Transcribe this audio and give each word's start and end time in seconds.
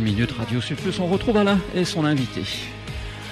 Minute 0.00 0.32
Radio 0.32 0.60
Sud 0.60 0.78
Plus, 0.78 0.98
on 0.98 1.06
retrouve 1.06 1.36
Alain 1.36 1.60
et 1.72 1.84
son 1.84 2.04
invité. 2.04 2.42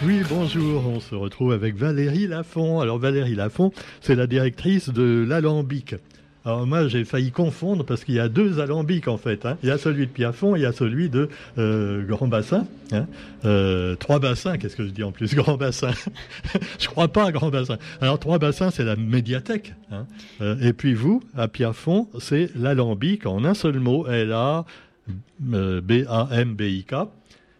Oui, 0.05 0.23
bonjour, 0.29 0.87
on 0.87 1.01
se 1.01 1.17
retrouve 1.17 1.51
avec 1.51 1.75
Valérie 1.75 2.29
Lafont. 2.29 2.79
Alors 2.79 3.01
Valérie 3.01 3.35
Lafont, 3.35 3.73
c'est 4.01 4.15
la 4.15 4.29
directrice 4.29 4.89
de 4.89 5.27
l'Alambic. 5.29 5.97
Alors 6.45 6.65
moi 6.65 6.87
j'ai 6.87 7.05
failli 7.05 7.33
confondre 7.33 7.85
parce 7.85 8.05
qu'il 8.05 8.15
y 8.15 8.21
a 8.21 8.29
deux 8.29 8.61
alambics 8.61 9.09
en 9.09 9.17
fait. 9.17 9.45
Hein. 9.45 9.59
Il 9.65 9.71
y 9.71 9.73
a 9.73 9.79
celui 9.79 10.07
de 10.07 10.13
et 10.13 10.29
il 10.57 10.63
y 10.63 10.65
a 10.65 10.73
celui 10.73 11.09
de 11.09 11.29
euh, 11.59 12.07
Grand 12.07 12.29
Bassin. 12.29 12.65
Hein. 12.93 13.07
Euh, 13.45 13.97
trois 13.97 14.21
bassins, 14.21 14.57
qu'est-ce 14.57 14.77
que 14.77 14.87
je 14.87 14.91
dis 14.91 15.03
en 15.03 15.11
plus 15.11 15.35
Grand 15.35 15.57
Bassin? 15.57 15.91
je 16.79 16.87
crois 16.87 17.09
pas 17.09 17.27
à 17.27 17.33
Grand 17.33 17.51
Bassin. 17.51 17.79
Alors 18.01 18.21
Trois 18.21 18.39
Bassins 18.39 18.71
c'est 18.71 18.85
la 18.85 18.95
médiathèque. 18.95 19.75
Hein. 19.91 20.07
Euh, 20.41 20.57
et 20.61 20.73
puis 20.73 20.95
vous, 20.95 21.25
à 21.37 21.49
Pierrefonds, 21.49 22.09
c'est 22.21 22.51
l'alambic 22.55 23.27
en 23.27 23.45
un 23.45 23.55
seul 23.55 23.81
mot. 23.81 24.07
L-A 24.07 24.65
B-A-M-B-I-K 25.41 26.95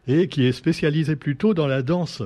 et 0.09 0.29
qui 0.29 0.45
est 0.45 0.53
spécialisé 0.53 1.17
plutôt 1.17 1.55
dans 1.55 1.67
la 1.67 1.83
danse. 1.83 2.23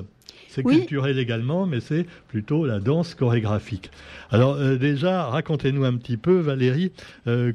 C'est 0.49 0.63
culturel 0.63 1.19
également, 1.19 1.67
mais 1.67 1.79
c'est 1.79 2.05
plutôt 2.27 2.65
la 2.65 2.79
danse 2.79 3.13
chorégraphique. 3.13 3.91
Alors 4.31 4.55
euh, 4.55 4.77
déjà, 4.77 5.25
racontez-nous 5.25 5.83
un 5.83 5.95
petit 5.97 6.17
peu, 6.17 6.39
Valérie, 6.39 6.91
euh, 7.27 7.53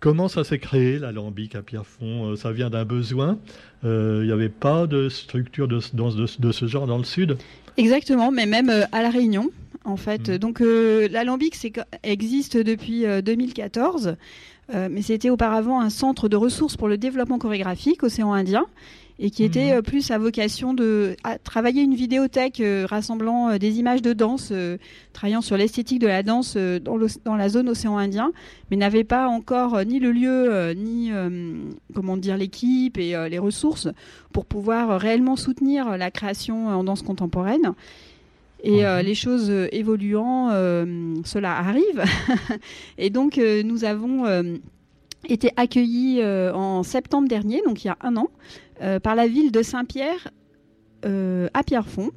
comment 0.00 0.28
ça 0.28 0.44
s'est 0.44 0.58
créé, 0.58 0.98
l'alambic 0.98 1.54
à 1.54 1.62
Pierrefonds 1.62 2.30
euh, 2.30 2.36
Ça 2.36 2.52
vient 2.52 2.70
d'un 2.70 2.86
besoin 2.86 3.38
Il 3.82 4.22
n'y 4.22 4.32
avait 4.32 4.48
pas 4.48 4.86
de 4.86 5.10
structure 5.10 5.68
de 5.68 5.80
danse 5.92 6.16
de, 6.16 6.52
ce 6.52 6.66
genre 6.66 6.86
dans 6.86 6.98
le 6.98 7.04
Sud? 7.04 7.36
Exactement, 7.76 8.30
mais 8.32 8.46
même 8.46 8.70
à 8.92 9.02
La 9.02 9.10
Réunion, 9.10 9.50
en 9.88 9.96
fait. 9.96 10.28
Mmh. 10.28 10.38
Donc 10.38 10.60
l'alambic 10.60 11.56
existe 12.02 12.56
depuis 12.56 13.04
2014. 13.22 14.16
mais 14.72 15.02
c'était 15.02 15.30
auparavant 15.30 15.80
un 15.80 15.90
centre 15.90 16.28
de 16.28 16.36
ressources 16.36 16.76
pour 16.76 16.88
le 16.88 16.98
développement 16.98 17.38
chorégraphique 17.38 18.02
océan 18.02 18.32
Indien 18.32 18.66
et 19.18 19.30
qui 19.30 19.42
était 19.42 19.72
euh, 19.72 19.82
plus 19.82 20.10
à 20.10 20.18
vocation 20.18 20.74
de 20.74 21.16
travailler 21.42 21.82
une 21.82 21.94
vidéothèque 21.94 22.60
euh, 22.60 22.86
rassemblant 22.88 23.50
euh, 23.50 23.58
des 23.58 23.78
images 23.78 24.02
de 24.02 24.12
danse, 24.12 24.52
travaillant 25.12 25.40
sur 25.40 25.56
l'esthétique 25.56 25.98
de 25.98 26.06
la 26.06 26.22
danse 26.22 26.56
dans, 26.56 26.98
dans, 27.24 27.36
la 27.36 27.48
zone 27.48 27.68
océan 27.68 27.98
Indien, 27.98 28.32
mais 28.70 28.76
n'avait 28.76 29.04
pas 29.04 29.26
encore 29.28 29.84
ni 29.84 29.98
le 29.98 30.12
lieu, 30.12 30.72
ni 30.74 31.10
comment 31.94 32.16
dire 32.16 32.36
l'équipe 32.36 32.98
et 32.98 33.14
les 33.28 33.38
ressources 33.38 33.88
pour 34.32 34.46
pouvoir 34.46 35.00
réellement 35.00 35.36
soutenir 35.36 35.96
la 35.96 36.10
création 36.10 36.68
en 36.68 36.84
danse 36.84 37.02
contemporaine. 37.02 37.74
Et 38.64 38.82
mhm. 38.82 39.00
les 39.04 39.14
choses 39.14 39.50
évoluant, 39.70 40.50
cela 41.24 41.56
arrive. 41.56 42.02
et 42.98 43.10
donc 43.10 43.36
nous 43.38 43.84
avons 43.84 44.24
été 45.28 45.50
accueillis 45.56 46.20
en 46.24 46.82
septembre 46.82 47.28
dernier, 47.28 47.62
donc 47.64 47.84
il 47.84 47.88
y 47.88 47.90
a 47.90 47.98
un 48.00 48.16
an, 48.16 48.28
euh, 48.82 49.00
par 49.00 49.16
la 49.16 49.26
ville 49.26 49.50
de 49.50 49.62
Saint-Pierre 49.62 50.28
euh, 51.04 51.48
à 51.52 51.62
Pierrefonds. 51.64 52.10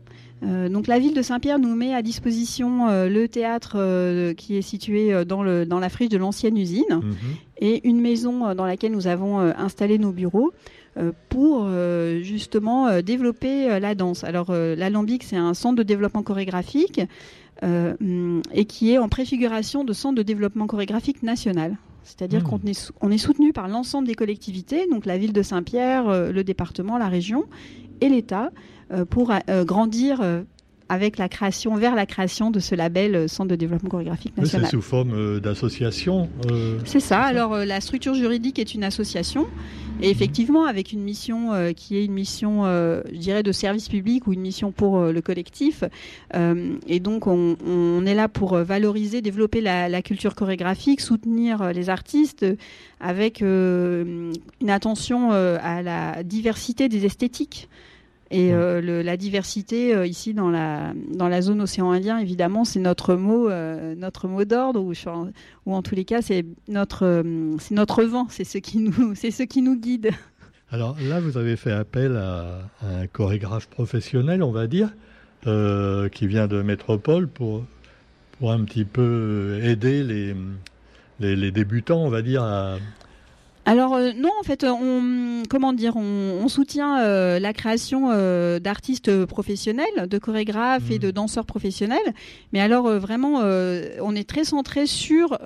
Euh, 0.44 0.70
donc 0.70 0.88
la 0.88 1.00
ville 1.00 1.14
de 1.14 1.22
Saint-Pierre 1.22 1.60
nous 1.60 1.76
met 1.76 1.94
à 1.94 2.02
disposition 2.02 2.88
le 2.88 3.26
théâtre 3.28 4.34
qui 4.34 4.58
est 4.58 4.62
situé 4.62 5.26
dans, 5.26 5.44
le, 5.44 5.66
dans 5.66 5.80
la 5.80 5.90
friche 5.90 6.10
de 6.10 6.18
l'ancienne 6.18 6.58
usine 6.58 6.84
mhm. 6.92 7.16
et 7.60 7.88
une 7.88 8.02
maison 8.02 8.54
dans 8.54 8.66
laquelle 8.66 8.92
nous 8.92 9.08
avons 9.08 9.40
installé 9.40 9.98
nos 9.98 10.12
bureaux 10.12 10.52
pour 11.30 11.70
justement 12.22 13.02
développer 13.02 13.80
la 13.80 13.96
danse. 13.96 14.24
Alors 14.24 14.52
l'Alambic, 14.52 15.24
c'est 15.24 15.38
un 15.38 15.54
centre 15.54 15.76
de 15.76 15.84
développement 15.84 16.24
chorégraphique 16.24 17.02
et 17.64 18.66
qui 18.66 18.92
est 18.92 18.98
en 18.98 19.08
préfiguration 19.08 19.84
de 19.84 19.94
centre 19.94 20.16
de 20.16 20.24
développement 20.24 20.68
chorégraphique 20.68 21.24
national. 21.24 21.78
C'est-à-dire 22.04 22.42
hmm. 22.42 22.60
qu'on 22.60 22.60
est, 22.68 22.92
on 23.02 23.12
est 23.12 23.18
soutenu 23.18 23.54
par 23.54 23.68
l'ensemble 23.68 24.08
des 24.08 24.16
collectivités, 24.16 24.88
donc 24.88 25.06
la 25.06 25.18
ville 25.18 25.34
de 25.34 25.42
Saint-Pierre, 25.42 26.08
euh, 26.08 26.32
le 26.32 26.44
département, 26.44 26.98
la 26.98 27.08
région 27.08 27.46
et 28.02 28.10
l'État, 28.10 28.52
euh, 28.92 29.06
pour 29.06 29.32
euh, 29.32 29.64
grandir 29.64 30.22
avec 30.92 31.18
la 31.18 31.30
création, 31.30 31.76
vers 31.76 31.96
la 31.96 32.06
création 32.06 32.52
de 32.52 32.60
ce 32.60 32.76
label 32.76 33.30
Centre 33.30 33.50
de 33.50 33.56
développement 33.56 33.90
chorégraphique 33.90 34.36
national. 34.38 34.66
C'est 34.66 34.72
sous 34.72 34.82
forme 34.82 35.40
d'association 35.40 36.30
C'est 36.86 37.00
ça. 37.00 37.22
Alors 37.22 37.56
la 37.56 37.82
structure 37.82 38.14
juridique 38.14 38.60
est 38.60 38.74
une 38.74 38.84
association 38.84 39.48
et 40.02 40.10
effectivement, 40.10 40.66
avec 40.66 40.94
une 40.94 41.04
mission 41.04 41.54
euh, 41.54 41.74
qui 41.74 41.98
est 41.98 42.06
une 42.06 42.14
mission, 42.14 42.66
euh, 42.66 43.02
je 43.12 43.18
dirais, 43.18 43.44
de 43.44 43.52
service 43.52 43.88
public 43.88 44.26
ou 44.26 44.34
une 44.34 44.42
mission 44.42 44.72
pour 44.72 44.98
euh, 44.98 45.12
le 45.12 45.22
collectif. 45.22 45.84
et 46.34 47.00
donc, 47.00 47.28
on, 47.28 48.06
est 48.06 48.16
là 48.16 48.28
pour 48.28 48.56
valoriser, 48.58 49.22
développer 49.22 49.62
la, 49.62 50.02
culture 50.02 50.34
chorégraphique, 50.34 51.02
soutenir 51.02 51.72
les 51.74 51.90
artistes 51.90 52.46
avec 53.00 53.42
une 53.42 54.34
attention 54.68 55.32
à 55.32 55.82
la 55.82 56.24
diversité 56.24 56.90
des 56.90 57.06
esthétiques. 57.06 57.70
Et 58.34 58.54
euh, 58.54 59.04
la 59.04 59.18
diversité 59.18 59.94
euh, 59.94 60.08
ici 60.08 60.34
dans 60.34 60.50
la, 60.50 60.94
dans 61.14 61.28
la 61.28 61.42
zone 61.42 61.62
océan 61.62 61.92
Indien, 61.92 62.18
évidemment, 62.18 62.64
c'est 62.64 62.80
notre 62.80 63.16
mot, 63.16 63.50
euh, 63.50 63.94
notre 63.96 64.30
mot 64.30 64.46
d'ordre, 64.46 64.80
ou, 64.80 64.94
ou, 65.66 65.76
en 65.76 65.82
tous 65.82 65.96
les 65.96 66.06
cas, 66.06 66.22
c'est 66.22 66.46
notre, 66.70 67.24
c'est 67.60 67.76
notre 67.76 68.04
vent, 68.04 68.28
c'est 68.30 68.46
ce, 68.46 68.58
qui 68.58 68.78
nous, 68.78 69.16
c'est 69.16 69.32
ce 69.32 69.44
qui 69.44 69.62
nous 69.62 69.78
guide. 69.78 70.12
Alors 70.72 70.96
là, 71.02 71.20
vous 71.20 71.38
avez 71.38 71.58
fait 71.58 71.74
appel 71.74 72.16
à, 72.16 72.70
un 72.82 73.06
chorégraphe 73.08 73.68
professionnel, 73.68 74.42
on 74.44 74.52
va 74.54 74.68
dire, 74.68 74.94
qui 75.44 76.28
vient 76.28 76.48
de 76.48 76.62
Métropole 76.62 77.28
pour, 77.28 77.66
pour 78.40 78.54
un 78.54 78.64
petit 78.64 78.86
peu 78.86 79.60
aider 79.62 80.04
les, 80.04 80.34
les, 81.20 81.36
les 81.36 81.52
débutants, 81.52 82.02
on 82.02 82.10
va 82.10 82.22
dire, 82.22 82.44
à, 82.44 82.78
alors 83.72 83.94
euh, 83.94 84.12
non, 84.18 84.32
en 84.38 84.44
fait, 84.44 84.66
on 84.66 85.44
comment 85.50 85.72
dire, 85.72 85.96
on, 85.96 86.50
soutient 86.50 87.00
euh, 87.00 87.40
la 87.40 87.54
création 87.54 88.10
euh, 88.12 88.60
d'artistes 88.60 89.26
professionnels, 89.26 90.10
de 90.10 90.18
chorégraphes 90.18 90.92
et 90.92 91.00
de 91.00 91.08
mmh. 91.08 91.14
danseurs 91.14 91.46
professionnels. 91.46 92.14
Mais 92.52 92.60
alors 92.60 92.90
vraiment, 93.00 93.40
on 93.40 94.16
est 94.16 94.28
très 94.28 94.44
centré 94.44 94.86
sur 94.86 95.40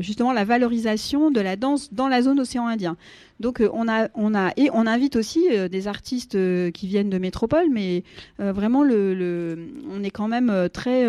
justement 0.00 0.32
la 0.32 0.44
valorisation 0.44 1.32
de 1.32 1.40
la 1.40 1.56
danse 1.56 1.92
dans 1.92 2.06
la 2.06 2.22
zone 2.22 2.38
océan 2.38 2.68
Indien. 2.68 2.96
Donc 3.40 3.60
on 3.72 3.88
a, 3.88 4.08
on 4.14 4.34
a 4.36 4.52
et 4.56 4.70
on 4.72 4.86
invite 4.86 5.16
aussi 5.16 5.44
des 5.68 5.88
artistes 5.88 6.38
qui 6.72 6.86
viennent 6.86 7.10
de 7.10 7.18
métropole, 7.18 7.66
mais 7.70 8.04
vraiment 8.38 8.84
le, 8.84 9.58
on 9.90 10.04
est 10.04 10.10
quand 10.10 10.28
même 10.28 10.68
très 10.72 11.04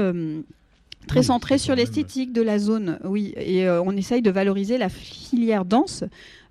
Très 1.08 1.24
centré 1.24 1.58
sur 1.58 1.74
l'esthétique 1.74 2.34
de 2.34 2.42
la 2.42 2.60
zone, 2.60 3.00
oui. 3.06 3.34
Et 3.38 3.66
euh, 3.66 3.82
on 3.82 3.96
essaye 3.96 4.22
de 4.22 4.30
valoriser 4.30 4.78
la 4.78 4.90
filière 4.90 5.64
danse 5.64 6.04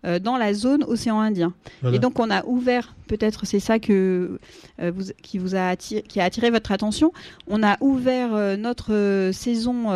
euh, 0.07 0.19
dans 0.19 0.39
la 0.39 0.55
zone 0.55 0.83
océan 0.85 1.21
Indien. 1.21 1.53
Et 1.93 1.99
donc 1.99 2.19
on 2.19 2.31
a 2.31 2.43
ouvert, 2.47 2.95
peut-être 3.07 3.45
c'est 3.45 3.61
ça 3.61 3.79
que 3.79 4.39
euh, 4.81 4.93
vous, 4.95 5.13
qui 5.23 5.37
vous 5.37 5.55
a 5.55 5.69
attiré, 5.69 6.03
qui 6.03 6.21
a 6.21 6.25
attiré 6.25 6.51
votre 6.51 6.73
attention. 6.73 7.13
On 7.49 7.63
a 7.63 7.77
ouvert 7.81 8.57
notre 8.57 9.31
saison 9.33 9.91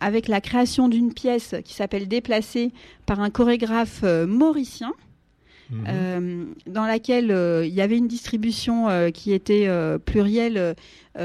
avec 0.00 0.26
la 0.26 0.40
création 0.40 0.88
d'une 0.88 1.12
pièce 1.12 1.54
qui 1.64 1.74
s'appelle 1.74 2.08
Déplacé 2.08 2.72
par 3.06 3.20
un 3.20 3.30
chorégraphe 3.30 4.02
mauricien. 4.02 4.92
Mhm. 5.70 5.84
Euh, 5.86 6.44
dans 6.66 6.86
laquelle 6.86 7.30
euh, 7.30 7.66
il 7.66 7.74
y 7.74 7.82
avait 7.82 7.98
une 7.98 8.08
distribution 8.08 8.88
euh, 8.88 9.10
qui 9.10 9.32
était 9.32 9.68
plurielle, 10.04 10.74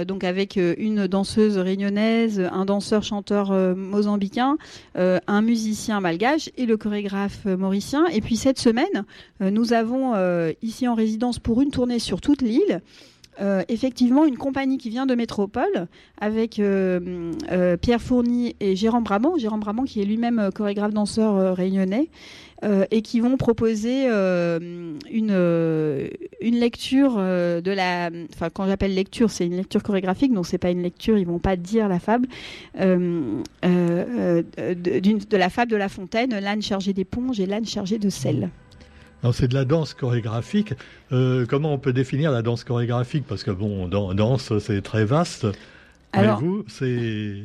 donc 0.07 0.23
avec 0.23 0.55
une 0.55 1.07
danseuse 1.07 1.57
réunionnaise, 1.57 2.39
un 2.51 2.65
danseur 2.65 3.03
chanteur 3.03 3.51
mozambicain, 3.75 4.57
un 4.95 5.41
musicien 5.41 5.99
malgache 5.99 6.49
et 6.57 6.65
le 6.65 6.77
chorégraphe 6.77 7.45
mauricien. 7.45 8.07
Et 8.07 8.21
puis 8.21 8.35
cette 8.35 8.57
semaine, 8.57 9.05
nous 9.39 9.73
avons 9.73 10.13
ici 10.63 10.87
en 10.87 10.95
résidence 10.95 11.37
pour 11.37 11.61
une 11.61 11.69
tournée 11.69 11.99
sur 11.99 12.21
toute 12.21 12.41
l'île. 12.41 12.81
Effectivement 13.67 14.25
une 14.25 14.37
compagnie 14.37 14.77
qui 14.77 14.89
vient 14.89 15.05
de 15.05 15.15
métropole 15.15 15.87
avec 16.19 16.61
Pierre 17.81 18.01
Fourny 18.01 18.55
et 18.59 18.75
Jérôme 18.75 19.03
Brabant, 19.03 19.37
Jérôme 19.37 19.59
Brabant 19.59 19.83
qui 19.83 20.01
est 20.01 20.05
lui-même 20.05 20.49
chorégraphe 20.53 20.93
danseur 20.93 21.55
réunionnais 21.55 22.09
euh, 22.63 22.85
et 22.91 23.01
qui 23.01 23.19
vont 23.19 23.35
proposer 23.35 24.05
euh, 24.07 24.97
une, 25.11 25.31
euh, 25.31 26.07
lecture 26.41 27.17
de 27.17 27.71
la. 27.71 28.09
Enfin, 28.33 28.49
quand 28.49 28.67
j'appelle 28.67 28.93
lecture, 28.93 29.29
c'est 29.29 29.45
une 29.45 29.57
lecture 29.57 29.83
chorégraphique, 29.83 30.33
donc 30.33 30.47
c'est 30.47 30.57
pas 30.57 30.69
une 30.69 30.81
lecture, 30.81 31.17
ils 31.17 31.27
vont 31.27 31.39
pas 31.39 31.57
dire 31.57 31.89
la 31.89 31.99
fable. 31.99 32.27
de, 32.77 33.43
de, 33.63 35.37
la 35.37 35.49
fable 35.49 35.71
de 35.71 35.75
La 35.75 35.89
Fontaine, 35.89 36.39
l'âne 36.39 36.61
chargé 36.61 36.93
d'éponge 36.93 37.41
et 37.41 37.45
l'âne 37.45 37.65
chargé 37.65 37.99
de 37.99 38.09
sel. 38.09 38.49
C'est 39.31 39.47
de 39.47 39.53
la 39.53 39.65
danse 39.65 39.93
chorégraphique. 39.93 40.73
comment 41.09 41.73
on 41.73 41.77
peut 41.77 41.93
définir 41.93 42.31
la 42.31 42.41
danse 42.41 42.63
chorégraphique? 42.63 43.25
Parce 43.27 43.43
que 43.43 43.51
bon, 43.51 43.87
danse, 43.87 44.57
c'est 44.59 44.81
très 44.81 45.05
vaste. 45.05 45.47
Alors, 46.11 46.39
vous, 46.39 46.65
c'est 46.67 47.41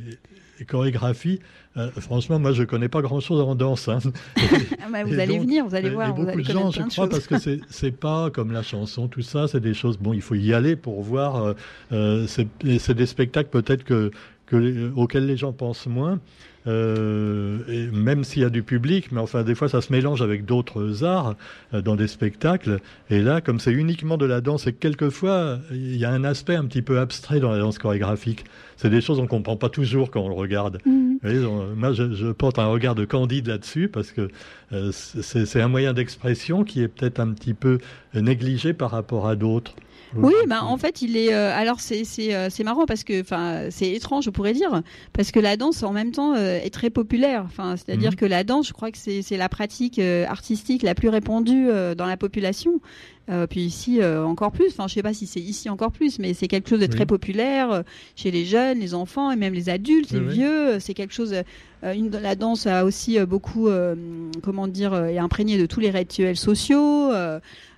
chorégraphie. 0.67 1.41
Euh, 1.77 1.91
franchement, 1.99 2.39
moi, 2.39 2.53
je 2.53 2.65
connais 2.65 2.89
pas 2.89 3.03
grand-chose 3.03 3.41
en 3.41 3.55
danse. 3.55 3.89
Hein. 3.89 4.01
Ah 4.81 4.91
bah, 4.91 5.05
vous 5.05 5.19
allez 5.19 5.39
venir, 5.39 5.67
vous 5.67 5.75
allez 5.75 5.91
voir. 5.91 6.15
beaucoup 6.15 6.41
de 6.41 6.45
gens, 6.45 6.71
je 6.71 6.83
crois, 6.83 7.09
parce 7.09 7.27
que 7.27 7.35
c'est 7.69 7.91
pas 7.91 8.31
comme 8.31 8.53
la 8.53 8.63
chanson, 8.63 9.07
tout 9.07 9.23
ça, 9.23 9.49
c'est 9.49 9.61
des 9.61 9.75
choses. 9.75 9.99
Bon, 9.99 10.15
il 10.15 10.23
faut 10.23 10.35
y 10.35 10.55
aller 10.55 10.77
pour 10.77 11.03
voir. 11.03 11.37
Euh, 11.37 11.55
euh, 11.93 12.27
c'est 12.27 12.95
des 12.95 13.07
spectacles 13.07 13.51
peut-être 13.51 13.85
que 13.85 14.11
que 14.47 14.91
auxquelles 14.97 15.27
les 15.27 15.37
gens 15.37 15.53
pensent 15.53 15.87
moins. 15.87 16.21
Euh, 16.69 17.89
même 17.93 18.25
s'il 18.25 18.43
y 18.43 18.45
a 18.45 18.51
du 18.51 18.63
public, 18.63 19.11
mais 19.11 19.21
enfin 19.21 19.43
des 19.43 19.55
fois 19.55 19.69
ça 19.69 19.81
se 19.81 19.91
mélange 19.93 20.21
avec 20.23 20.45
d'autres 20.45 21.03
arts 21.03 21.35
euh, 21.73 21.81
dans 21.81 21.97
des 21.97 22.07
spectacles. 22.09 22.81
Et 23.11 23.21
là, 23.23 23.41
comme 23.41 23.59
c'est 23.59 23.73
uniquement 23.73 24.17
de 24.19 24.27
la 24.27 24.41
danse, 24.41 24.67
et 24.67 24.73
quelquefois 24.75 25.59
il 25.71 25.97
y 25.97 26.05
a 26.05 26.11
un 26.11 26.25
aspect 26.25 26.57
un 26.57 26.65
petit 26.67 26.83
peu 26.83 26.99
abstrait 26.99 27.41
dans 27.41 27.51
la 27.51 27.59
danse 27.59 27.79
chorégraphique. 27.79 28.45
C'est 28.77 28.91
des 28.91 29.01
choses 29.01 29.19
qu'on 29.19 29.27
comprend 29.27 29.57
pas 29.57 29.71
toujours 29.71 30.11
quand 30.11 30.21
on 30.21 30.29
le 30.29 30.35
regarde. 30.35 30.79
Voyez, 31.23 31.45
on- 31.45 31.75
moi, 31.75 31.93
je, 31.93 32.13
je 32.15 32.29
porte 32.29 32.59
un 32.61 32.67
regard 32.67 32.95
de 32.95 33.05
candide 33.05 33.49
là-dessus 33.49 33.89
parce 33.89 34.13
que 34.13 34.29
euh, 34.73 34.91
c'est 34.93 35.61
un 35.61 35.69
moyen 35.69 35.93
d'expression 35.95 36.63
qui 36.65 36.83
est 36.83 36.89
peut-être 36.89 37.19
un 37.19 37.33
petit 37.33 37.55
peu 37.55 37.79
négligé 38.15 38.73
par 38.75 38.91
rapport 38.91 39.27
à 39.27 39.35
d'autres. 39.37 39.75
Oui, 40.17 40.33
bah, 40.47 40.65
en 40.65 40.77
fait, 40.79 41.03
il 41.03 41.17
est. 41.17 41.33
euh, 41.35 41.53
alors, 41.55 41.81
c'est 41.81 42.05
c'est 42.05 42.35
euh, 42.35 42.49
c'est 42.51 42.65
marrant 42.65 42.87
parce 42.87 43.05
que, 43.05 43.21
enfin, 43.21 43.65
c'est 43.71 43.91
étrange, 43.91 44.25
je 44.25 44.31
pourrais 44.31 44.53
dire, 44.55 44.83
parce 45.13 45.31
que 45.33 45.41
la 45.41 45.57
danse, 45.57 45.83
en 45.83 45.93
même 45.93 46.13
temps, 46.13 46.35
euh, 46.35 46.59
est 46.63 46.71
très 46.73 46.91
populaire. 46.91 47.43
Enfin, 47.47 47.77
c'est-à-dire 47.77 48.11
Mhm. 48.11 48.17
que 48.17 48.25
la 48.27 48.45
danse, 48.45 48.69
je 48.69 48.73
crois 48.73 48.91
que 48.91 48.99
c'est 48.99 49.23
c'est 49.23 49.37
la 49.37 49.49
pratique 49.49 49.99
euh, 49.99 50.25
artistique 50.27 50.83
la 50.83 50.95
plus 50.95 51.09
répandue 51.09 51.69
dans 51.97 52.07
la 52.07 52.17
population. 52.17 52.81
Euh, 53.31 53.47
puis 53.47 53.61
ici 53.61 54.01
euh, 54.01 54.25
encore 54.25 54.53
plus. 54.53 54.69
Enfin, 54.69 54.89
je 54.89 54.95
sais 54.95 55.03
pas 55.03 55.13
si 55.13 55.27
c'est 55.27 55.39
ici 55.41 55.69
encore 55.69 55.93
plus, 55.93 56.19
mais 56.19 56.33
c'est 56.33 56.49
quelque 56.49 56.71
chose 56.71 56.81
de 56.81 56.87
très 56.87 57.05
populaire 57.05 57.71
euh, 57.71 57.83
chez 58.17 58.31
les 58.31 58.47
jeunes, 58.47 58.79
les 58.79 58.95
enfants 58.95 59.31
et 59.31 59.37
même 59.37 59.53
les 59.53 59.69
adultes, 59.69 60.13
Oui, 60.13 60.21
les 60.21 60.27
oui. 60.27 60.33
vieux. 60.33 60.81
C'est 60.81 60.95
quelque 60.95 61.13
chose. 61.13 61.35
une, 61.85 62.09
la 62.11 62.35
danse 62.37 62.67
a 62.67 62.87
aussi 62.87 63.19
beaucoup, 63.21 63.69
comment 64.43 64.67
dire, 64.67 64.95
est 64.95 65.19
imprégnée 65.19 65.59
de 65.59 65.67
tous 65.67 65.81
les 65.81 65.91
rituels 65.91 66.39
sociaux. 66.39 67.11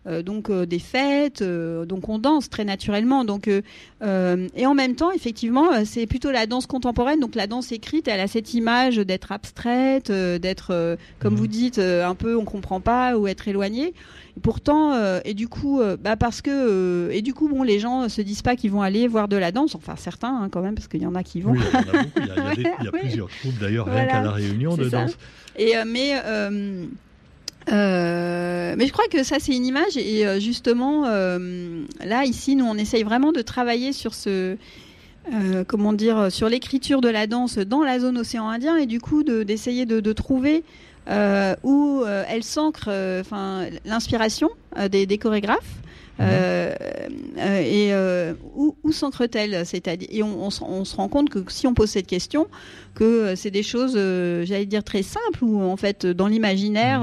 Euh, 0.07 0.23
donc 0.23 0.49
euh, 0.51 0.65
des 0.67 0.79
fêtes, 0.79 1.43
euh, 1.43 1.85
donc 1.85 2.09
on 2.09 2.19
danse 2.19 2.49
très 2.49 2.65
naturellement. 2.65 3.25
Donc 3.25 3.49
et 3.49 4.67
en 4.67 4.75
même 4.75 4.95
temps, 4.97 5.11
effectivement, 5.13 5.85
c'est 5.85 6.07
plutôt 6.07 6.31
la 6.31 6.47
danse 6.47 6.67
contemporaine. 6.67 7.21
Donc 7.21 7.35
la 7.35 7.47
danse 7.47 7.71
écrite, 7.73 8.09
elle 8.09 8.21
a 8.21 8.27
cette 8.29 8.55
image 8.55 8.97
d'être 8.97 9.31
abstraite, 9.33 10.11
d'être, 10.11 10.97
comme 11.19 11.35
vous 11.35 11.47
dites, 11.47 11.79
euh, 11.79 12.07
un 12.07 12.15
peu 12.15 12.37
on 12.37 12.45
comprend 12.45 12.81
pas 12.81 13.17
ou 13.19 13.27
être 13.29 13.47
éloigné. 13.49 13.93
Et 14.37 14.41
pourtant, 14.41 14.95
et 15.25 15.35
du 15.35 15.49
coup, 15.49 15.81
bah 16.03 16.17
parce 16.17 16.41
que 16.41 17.11
et 17.13 17.21
du 17.21 17.35
coup, 17.35 17.49
bon, 17.49 17.63
les 17.63 17.79
gens 17.81 18.09
se 18.09 18.23
disent 18.23 18.43
pas 18.43 18.57
qu'ils 18.57 18.71
vont 18.71 18.81
aller 18.83 19.07
voir 19.09 19.29
de 19.29 19.37
la 19.37 19.53
danse. 19.53 19.75
Enfin, 19.75 19.95
certains 19.97 20.35
hein, 20.43 20.49
quand 20.51 20.63
même, 20.63 20.75
parce 20.77 20.89
qu'il 20.89 21.03
y 21.03 21.07
en 21.07 21.15
a 21.15 21.23
qui 21.23 21.41
vont. 21.41 21.53
Oui, 21.53 21.59
il 21.61 21.75
y 21.75 21.77
en 21.77 21.81
a 21.81 22.03
beaucoup. 22.05 22.21
Il 22.21 22.27
y 22.27 22.31
a, 22.31 22.35
il 22.37 22.39
y 22.39 22.47
a 22.47 22.55
des- 22.55 22.63
il 22.81 22.85
y 22.85 22.89
a 22.89 22.91
Oui. 22.95 23.01
plusieurs 23.01 23.29
troupes 23.29 23.59
d'ailleurs, 23.61 23.87
rien 23.87 23.95
Voilà. 23.95 24.13
qu'à 24.13 24.23
la 24.23 24.31
réunion 24.31 24.77
de 24.77 24.85
ça. 24.89 25.03
danse. 25.05 25.17
Et 25.59 25.73
mais 25.87 26.13
euh, 27.71 28.75
mais 28.77 28.87
je 28.87 28.93
crois 28.93 29.07
que 29.09 29.23
ça 29.23 29.37
c'est 29.39 29.55
une 29.55 29.67
image. 29.67 29.97
Et 29.97 30.27
euh, 30.27 30.41
justement 30.41 31.05
euh, 31.07 31.85
là 32.05 32.25
ici 32.25 32.57
nous 32.57 32.65
on 32.65 32.77
essaye 32.77 33.03
vraiment 33.03 33.33
de 33.33 33.43
travailler 33.43 33.93
sur 33.93 34.15
ce 34.15 34.57
comment 35.69 35.93
dire 35.93 36.33
sur 36.33 36.49
l'écriture 36.49 37.01
de 37.01 37.09
la 37.09 37.27
danse 37.27 37.59
dans 37.59 37.83
la 37.85 38.01
zone 38.01 38.19
océan 38.19 38.49
Indien 38.49 38.77
et 38.79 38.87
du 38.87 39.01
coup 39.01 39.23
de- 39.23 39.43
d'essayer 39.45 39.87
de, 39.87 40.01
de 40.01 40.13
trouver 40.13 40.65
euh, 41.09 41.55
où 41.63 42.03
elle 42.29 42.43
s'ancre 42.43 42.89
enfin 43.21 43.67
l'inspiration 43.85 44.51
des, 44.91 45.07
des 45.07 45.19
chorégraphes 45.19 45.75
Mhm. 46.21 46.29
euh, 46.31 46.75
euh, 47.39 47.61
et 47.61 47.93
euh, 47.95 48.35
où, 48.55 48.77
où 48.83 48.93
s'ancre-t-elle 48.93 49.65
C'est-à-dire, 49.65 50.09
et 50.13 50.23
on, 50.23 50.45
on 50.45 50.51
se- 50.51 50.63
on 50.63 50.85
se 50.85 50.95
rend 50.97 51.09
compte 51.09 51.31
que 51.31 51.39
si 51.49 51.67
on 51.67 51.75
pose 51.75 51.89
cette 51.91 52.07
question, 52.07 52.47
que 52.95 53.35
c'est 53.37 53.51
des 53.51 53.63
choses, 53.63 53.93
j'allais 53.95 54.67
dire 54.67 54.85
très 54.85 55.03
simples, 55.03 55.43
ou 55.43 55.63
en 55.63 55.77
fait 55.77 56.05
dans 56.07 56.27
l'imaginaire, 56.27 57.01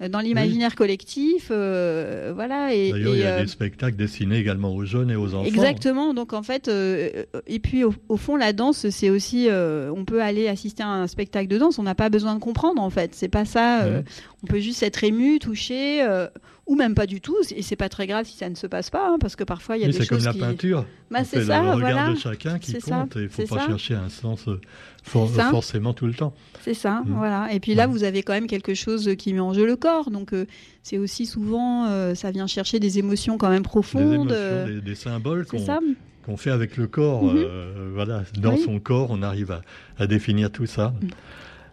Mhm. 0.00 0.08
dans 0.08 0.20
l'imaginaire 0.20 0.74
collectif, 0.74 1.50
voilà. 1.50 2.74
Et, 2.74 2.90
D'ailleurs, 2.92 3.14
il 3.14 3.20
y 3.20 3.24
a 3.24 3.40
des 3.40 3.46
spectacles 3.46 3.96
destinés 3.96 4.38
également 4.38 4.74
aux 4.74 4.84
jeunes 4.84 5.10
et 5.10 5.16
aux 5.16 5.34
enfants. 5.34 5.44
Exactement. 5.46 6.14
Donc 6.14 6.32
en 6.32 6.42
fait, 6.42 6.68
et 6.68 7.58
puis 7.60 7.84
au, 7.84 7.94
au 8.08 8.16
fond, 8.16 8.36
la 8.36 8.52
danse, 8.52 8.88
c'est 8.90 9.10
aussi, 9.10 9.48
on 9.50 10.04
peut 10.04 10.22
aller 10.22 10.48
assister 10.48 10.82
à 10.82 10.88
un 10.88 11.06
spectacle 11.06 11.48
de 11.48 11.58
danse. 11.58 11.78
On 11.78 11.82
n'a 11.84 11.94
pas 11.94 12.08
besoin 12.10 12.34
de 12.34 12.40
comprendre 12.40 12.82
en 12.82 12.90
fait. 12.90 13.10
C'est 13.14 13.28
pas 13.28 13.44
ça. 13.44 13.82
euh, 13.84 13.98
Mhm. 13.98 14.04
On 14.44 14.46
peut 14.46 14.60
juste 14.60 14.82
être 14.82 15.02
ému, 15.04 15.38
touché, 15.38 16.02
euh, 16.02 16.26
ou 16.66 16.76
même 16.76 16.94
pas 16.94 17.06
du 17.06 17.22
tout. 17.22 17.36
Et 17.56 17.62
c'est 17.62 17.76
pas 17.76 17.88
très 17.88 18.06
grave 18.06 18.26
si 18.26 18.36
ça 18.36 18.50
ne 18.50 18.54
se 18.54 18.66
passe 18.66 18.90
pas, 18.90 19.08
hein, 19.08 19.16
parce 19.18 19.36
que 19.36 19.44
parfois 19.44 19.78
il 19.78 19.80
y 19.80 19.84
a 19.84 19.86
Oui, 19.86 19.92
des 19.94 20.00
c'est 20.00 20.06
comme 20.06 20.18
choses 20.18 20.26
la 20.26 20.32
qui. 20.34 20.38
peinture. 20.38 20.84
Bah, 21.10 21.24
c'est 21.24 21.44
ça, 21.46 21.62
le 21.62 21.70
regard 21.70 21.78
voilà. 21.78 22.10
de 22.12 22.18
chacun 22.18 22.58
qui 22.58 22.72
C'est 22.72 22.80
ça, 22.80 22.96
compte 22.96 23.16
et 23.16 23.22
il 23.22 23.28
faut 23.30 23.46
pas 23.46 23.60
ça. 23.60 23.66
chercher 23.68 23.94
un 23.94 24.10
sens 24.10 24.46
euh, 24.48 24.60
for- 25.02 25.28
C'est 25.30 25.36
ça. 25.40 25.48
forcément 25.50 25.94
tout 25.94 26.06
le 26.06 26.12
temps. 26.12 26.34
C'est 26.60 26.74
ça, 26.74 27.02
Mhm. 27.06 27.14
voilà. 27.16 27.48
Et 27.54 27.58
puis 27.60 27.74
là, 27.74 27.86
Mhm. 27.86 27.92
vous 27.94 28.04
avez 28.04 28.22
quand 28.22 28.34
même 28.34 28.46
quelque 28.46 28.74
chose 28.74 29.10
qui 29.16 29.32
met 29.32 29.40
en 29.40 29.54
jeu 29.54 29.64
le 29.64 29.76
corps. 29.76 30.10
Donc, 30.10 30.34
euh, 30.34 30.44
c'est 30.82 30.98
aussi 30.98 31.24
souvent, 31.24 31.86
euh, 31.86 32.14
ça 32.14 32.30
vient 32.30 32.46
chercher 32.46 32.80
des 32.80 32.98
émotions 32.98 33.38
quand 33.38 33.48
même 33.48 33.62
Des 33.62 33.68
profondes. 33.68 34.30
émotions, 34.30 34.66
des, 34.66 34.80
des 34.82 34.94
symboles 34.94 35.46
c'est 35.50 35.56
qu'on 35.56 35.64
ça. 35.64 35.80
qu'on 36.26 36.36
fait 36.36 36.50
avec 36.50 36.76
le 36.76 36.86
corps. 36.86 37.22
Mhm. 37.24 37.36
euh, 37.36 37.90
voilà, 37.94 38.24
dans 38.38 38.54
Oui. 38.54 38.60
son 38.62 38.78
corps, 38.78 39.08
on 39.10 39.22
arrive 39.22 39.52
à, 39.52 39.62
à 39.98 40.06
définir 40.06 40.50
tout 40.52 40.66
ça. 40.66 40.92
Mhm. 41.00 41.08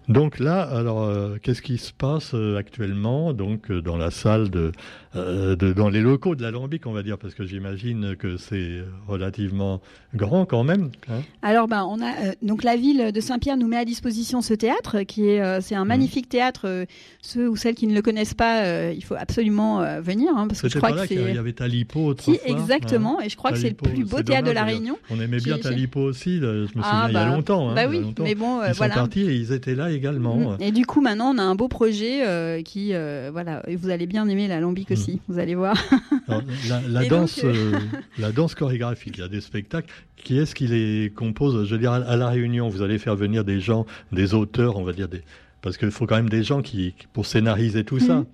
Donc 0.10 0.40
là, 0.40 0.62
alors, 0.62 1.04
euh, 1.04 1.38
qu'est-ce 1.42 1.62
qui 1.62 1.78
se 1.78 1.94
passe 1.94 2.32
euh, 2.34 2.58
actuellement 2.58 3.34
donc 3.34 3.70
euh, 3.72 3.82
dans 3.82 3.98
la 3.98 4.12
salle 4.12 4.50
de, 4.50 4.72
de- 5.16 5.74
dans 5.74 5.90
les 5.90 6.02
locaux 6.02 6.36
de 6.36 6.42
l'Alambic, 6.42 6.86
on 6.88 6.92
va 6.92 7.04
dire, 7.04 7.18
parce 7.18 7.34
que 7.34 7.46
j'imagine 7.46 8.16
que 8.18 8.36
c'est 8.38 8.82
relativement 9.08 9.80
grand 10.16 10.46
quand 10.46 10.64
même. 10.64 10.90
hein? 11.10 11.22
Alors, 11.42 11.68
ben, 11.68 11.86
on 11.88 12.02
a 12.02 12.12
donc 12.42 12.64
la 12.64 12.76
ville 12.76 13.12
de 13.14 13.22
Saint-Pierre 13.22 13.58
nous 13.58 13.68
met 13.68 13.78
à 13.78 13.86
disposition 13.86 14.42
ce 14.42 14.54
théâtre, 14.54 15.02
qui 15.04 15.28
est, 15.28 15.62
c'est 15.62 15.76
un 15.76 15.84
Mhm. 15.84 15.88
magnifique 15.88 16.30
théâtre. 16.30 16.86
ceux 17.22 17.48
ou 17.48 17.56
celles 17.56 17.76
qui 17.76 17.88
ne 17.88 17.94
le 17.94 18.02
connaissent 18.02 18.34
pas, 18.34 18.92
il 18.92 19.04
faut 19.04 19.16
absolument 19.16 19.82
venir, 20.02 20.32
hein, 20.36 20.48
parce 20.48 20.62
que 20.62 20.70
je 20.70 20.78
crois 20.78 20.90
pas 20.90 20.96
que 20.96 21.00
là 21.02 21.08
qu'il 21.08 21.22
y 21.22 21.24
c'est. 21.34 21.38
avait 21.38 21.54
Talipo 21.54 22.08
autrefois. 22.08 22.34
Si, 22.34 22.52
exactement. 22.52 23.20
hein. 23.20 23.24
Et 23.26 23.30
je 23.30 23.38
crois 23.38 23.52
que 23.52 23.58
c'est 23.58 23.70
le 23.70 23.76
plus 23.76 24.04
beau 24.04 24.18
c'est 24.18 24.24
théâtre 24.24 24.48
de 24.48 24.52
la 24.52 24.64
Réunion. 24.64 24.98
On 25.10 25.20
aimait 25.22 25.38
bien 25.40 25.58
Talipo 25.60 26.00
aussi, 26.02 26.40
je 26.40 26.46
me 26.62 26.66
souviens, 26.68 26.82
Ah, 26.84 27.06
il 27.10 27.14
y 27.14 27.18
a 27.18 27.26
bah, 27.26 27.36
longtemps. 27.36 27.74
bah 27.76 27.84
il 27.86 27.90
oui, 27.90 28.00
longtemps. 28.02 28.24
mais 28.24 28.36
bon, 28.36 28.62
Ils 28.68 28.74
voilà. 28.74 28.94
sont 28.96 29.00
partis 29.02 29.22
et 29.22 29.36
ils 29.36 29.52
étaient 29.54 29.76
là 29.76 29.91
également. 29.94 30.36
Mhm. 30.52 30.58
Et 30.62 30.72
du 30.72 30.86
coup, 30.86 31.02
maintenant, 31.02 31.34
on 31.34 31.38
a 31.38 31.44
un 31.44 31.56
beau 31.56 31.68
projet 31.68 32.26
euh, 32.26 32.62
qui, 32.62 32.94
euh, 32.94 33.30
voilà, 33.32 33.64
vous 33.76 33.90
allez 33.90 34.08
bien 34.08 34.28
aimer 34.28 34.48
l'alambic 34.48 34.90
Mhm. 34.90 34.98
aussi. 34.98 35.20
Vous 35.28 35.40
allez 35.40 35.56
voir. 35.56 35.76
Alors, 36.28 36.42
la, 36.70 36.82
la 36.88 37.00
donc, 37.02 37.10
danse, 37.10 37.42
euh, 37.44 37.74
la 38.18 38.32
danse 38.32 38.56
chorégraphique, 38.56 39.16
il 39.18 39.22
y 39.22 39.24
a 39.24 39.28
des 39.28 39.42
spectacles. 39.42 39.92
Qui 40.18 40.38
est-ce 40.38 40.54
qui 40.56 40.68
les 40.68 41.12
compose? 41.16 41.66
Je 41.68 41.72
veux 41.76 41.80
dire, 41.80 41.92
à, 41.94 42.16
la 42.16 42.30
Réunion, 42.30 42.70
vous 42.70 42.82
allez 42.82 43.00
faire 43.00 43.16
venir 43.16 43.44
des 43.44 43.60
gens, 43.60 43.86
des 44.12 44.34
auteurs, 44.34 44.78
on 44.78 44.84
va 44.84 44.94
dire, 44.94 45.08
des... 45.08 45.22
parce 45.62 45.78
qu'il 45.78 45.92
faut 45.92 46.06
quand 46.06 46.16
même 46.18 46.30
des 46.30 46.44
gens 46.44 46.62
qui, 46.62 46.94
pour 47.14 47.26
scénariser 47.26 47.84
tout 47.84 48.00
ça. 48.00 48.16
Mhm. 48.18 48.26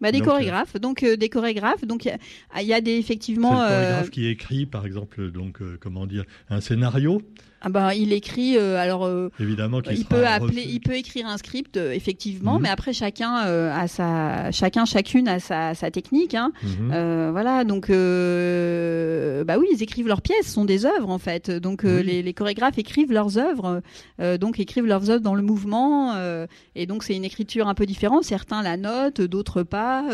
Bah, 0.00 0.10
des 0.10 0.18
Donc, 0.18 0.26
chorégraphes, 0.28 0.80
donc 0.80 1.04
euh, 1.04 1.16
des 1.16 1.28
chorégraphes. 1.28 1.84
Donc 1.84 2.04
il 2.04 2.08
y 2.08 2.10
a- 2.10 2.60
il 2.62 2.66
y, 2.66 2.74
a 2.74 2.80
des 2.80 2.94
C'est 2.94 2.98
effectivement. 2.98 3.62
euh, 3.62 3.68
chorégraphe 3.68 4.10
qui 4.10 4.26
écrit, 4.26 4.66
par 4.66 4.84
exemple, 4.84 5.30
donc 5.30 5.62
euh, 5.62 5.78
comment 5.80 6.06
dire, 6.06 6.24
un 6.50 6.60
scénario, 6.60 7.22
ah 7.64 7.68
bah, 7.68 7.94
il 7.94 8.12
écrit. 8.12 8.56
euh, 8.58 8.76
alors 8.76 9.04
euh, 9.06 9.30
évidemment, 9.40 9.80
il 9.90 9.98
sera 9.98 10.08
peut 10.08 10.26
appeler, 10.26 10.64
il 10.68 10.80
peut 10.80 10.94
écrire 10.96 11.26
un 11.26 11.38
script 11.38 11.76
euh, 11.76 11.92
effectivement, 11.92 12.56
Mhm. 12.56 12.62
mais 12.62 12.68
après 12.68 12.92
chacun 12.92 13.46
euh, 13.46 13.72
a 13.72 13.86
sa, 13.88 14.50
chacun 14.50 14.84
chacune 14.84 15.28
a 15.28 15.38
sa, 15.40 15.74
sa 15.74 15.90
technique. 15.90 16.34
Hein. 16.34 16.52
Euh, 16.92 17.28
voilà, 17.32 17.64
donc 17.64 17.88
euh, 17.90 19.44
bah 19.44 19.56
oui, 19.58 19.66
ils 19.72 19.82
écrivent 19.82 20.08
leurs 20.08 20.22
pièces, 20.22 20.46
ce 20.46 20.52
sont 20.52 20.64
des 20.64 20.86
œuvres 20.86 21.10
en 21.10 21.18
fait. 21.18 21.50
Donc 21.50 21.84
euh, 21.84 21.98
Oui. 21.98 22.06
les, 22.06 22.22
les 22.22 22.32
chorégraphes 22.32 22.78
écrivent 22.78 23.12
leurs 23.12 23.38
œuvres, 23.38 23.82
euh, 24.20 24.38
donc 24.38 24.58
écrivent 24.60 24.86
leurs 24.86 25.10
œuvres 25.10 25.22
dans 25.22 25.34
le 25.34 25.42
mouvement, 25.42 26.12
euh, 26.14 26.46
et 26.74 26.86
donc 26.86 27.02
c'est 27.04 27.14
une 27.14 27.24
écriture 27.24 27.68
un 27.68 27.74
peu 27.74 27.86
différente. 27.86 28.24
Certains 28.24 28.62
la 28.62 28.76
notent, 28.76 29.20
d'autres 29.20 29.62
pas. 29.62 30.04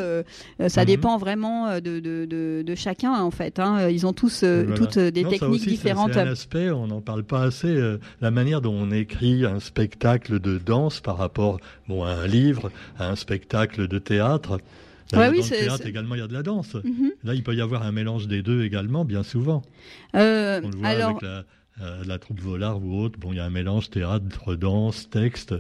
ça 0.68 0.80
Mhm. 0.82 0.86
dépend 0.86 1.16
vraiment 1.18 1.74
de, 1.80 2.00
de, 2.00 2.24
de, 2.24 2.62
de 2.66 2.74
chacun 2.74 3.12
en 3.20 3.30
fait. 3.30 3.58
Hein. 3.58 3.88
Ils 3.88 4.06
ont 4.06 4.12
tous 4.12 4.42
Voilà. 4.44 4.74
toutes 4.76 4.98
des 4.98 5.22
Non, 5.22 5.30
ça 5.30 5.38
techniques 5.38 5.60
aussi, 5.62 5.70
différentes. 5.70 6.12
C'est 6.14 6.20
un 6.20 6.26
aspect, 6.32 6.70
on 6.70 6.86
n'en 6.86 7.00
parle 7.00 7.24
pas 7.24 7.37
assez, 7.40 7.68
euh, 7.68 7.98
la 8.20 8.30
manière 8.30 8.60
dont 8.60 8.74
on 8.74 8.90
écrit 8.90 9.44
un 9.44 9.60
spectacle 9.60 10.40
de 10.40 10.58
danse 10.58 11.00
par 11.00 11.16
rapport 11.16 11.58
bon, 11.88 12.04
à 12.04 12.10
un 12.10 12.26
livre, 12.26 12.70
à 12.98 13.08
un 13.08 13.16
spectacle 13.16 13.88
de 13.88 13.98
théâtre. 13.98 14.60
Ouais, 15.12 15.26
Dans 15.26 15.30
oui, 15.30 15.38
le 15.38 15.48
théâtre 15.48 15.86
également, 15.86 16.14
il 16.14 16.18
y 16.18 16.24
a 16.24 16.26
de 16.26 16.34
la 16.34 16.42
danse. 16.42 16.74
Mhm. 16.74 17.12
Là, 17.24 17.34
il 17.34 17.42
peut 17.42 17.54
y 17.54 17.60
avoir 17.60 17.82
un 17.82 17.92
mélange 17.92 18.28
des 18.28 18.42
deux 18.42 18.64
également, 18.64 19.04
bien 19.04 19.22
souvent. 19.22 19.62
Euh, 20.14 20.60
On 20.62 20.68
le 20.68 20.76
voit 20.76 20.86
alors, 20.86 21.10
avec 21.10 21.22
la, 21.22 21.44
euh, 21.80 22.02
la 22.06 22.18
troupe 22.18 22.40
Volard 22.40 22.82
ou 22.82 23.00
autre. 23.00 23.18
Bon, 23.18 23.32
il 23.32 23.36
y 23.36 23.40
a 23.40 23.44
un 23.44 23.50
mélange 23.50 23.88
théâtre, 23.88 24.54
danse, 24.54 25.08
texte. 25.08 25.54